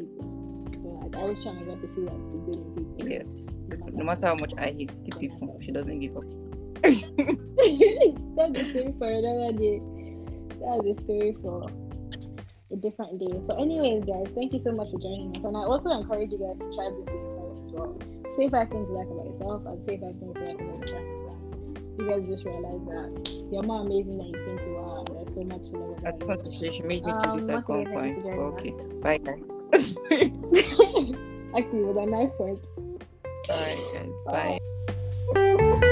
always 1.23 1.41
try 1.43 1.51
my 1.53 1.63
best 1.63 1.81
to 1.81 1.87
see 1.95 2.01
like 2.01 2.21
the 2.31 2.39
good 2.45 2.55
in 2.77 2.85
people. 2.95 3.09
yes. 3.09 3.47
no 3.93 4.03
matter 4.03 4.25
how 4.27 4.35
much 4.35 4.53
I 4.57 4.67
hate 4.71 4.91
the 5.05 5.15
people, 5.17 5.57
she 5.63 5.71
doesn't 5.71 5.99
give 5.99 6.15
up. 6.17 6.23
That's 6.83 7.01
the 8.53 8.63
story 8.69 8.93
for 8.99 9.07
another 9.09 9.51
day. 9.57 9.79
That's 10.59 10.83
the 10.83 10.95
story 11.03 11.31
for 11.41 11.69
a 12.71 12.75
different 12.75 13.19
day. 13.19 13.39
But 13.47 13.59
anyways, 13.59 14.03
guys, 14.05 14.31
thank 14.35 14.53
you 14.53 14.61
so 14.61 14.71
much 14.73 14.89
for 14.91 14.99
joining 14.99 15.35
us. 15.37 15.43
And 15.45 15.55
I 15.55 15.61
also 15.61 15.89
encourage 15.89 16.31
you 16.31 16.39
guys 16.39 16.57
to 16.59 16.67
try 16.75 16.89
this 16.91 17.05
friends 17.07 17.59
as 17.65 17.71
well. 17.71 17.97
Say 18.37 18.49
five 18.49 18.69
things 18.69 18.87
you 18.89 18.95
like 18.97 19.07
about 19.07 19.25
yourself 19.31 19.61
and 19.65 19.77
say 19.87 19.97
five 19.97 20.15
things 20.19 20.35
you 20.35 20.45
like 20.45 20.55
about 20.59 20.75
your 20.75 20.87
friends. 20.87 21.19
You 21.99 22.09
guys 22.09 22.27
just 22.27 22.43
realize 22.45 22.83
that 22.89 23.11
you're 23.51 23.63
more 23.63 23.81
amazing 23.85 24.17
than 24.17 24.27
you 24.27 24.39
think 24.45 24.59
you 24.65 24.75
are. 24.77 25.05
There's 25.05 25.29
so 25.35 25.43
much 25.45 25.69
to 25.71 25.77
love 25.77 26.03
I 26.03 26.09
about 26.09 26.19
just 26.19 26.27
want 26.27 26.39
to 26.45 26.51
say 26.51 26.71
she 26.71 26.81
made 26.81 27.05
me 27.05 27.11
Um, 27.11 27.21
do 27.21 27.39
this 27.39 27.49
at 27.49 27.55
once 27.55 27.67
one 27.69 27.85
point. 27.93 28.25
you 28.25 28.31
Okay. 28.31 28.73
Bye 29.01 29.17
guys. 29.19 29.52
you. 30.11 31.51
Actually, 31.55 31.83
with 31.83 31.97
a 31.97 32.05
knife 32.05 32.31
point. 32.37 32.59
Alright 33.49 33.77
guys. 33.93 34.23
Bye. 34.25 34.59
Bye. 35.33 35.89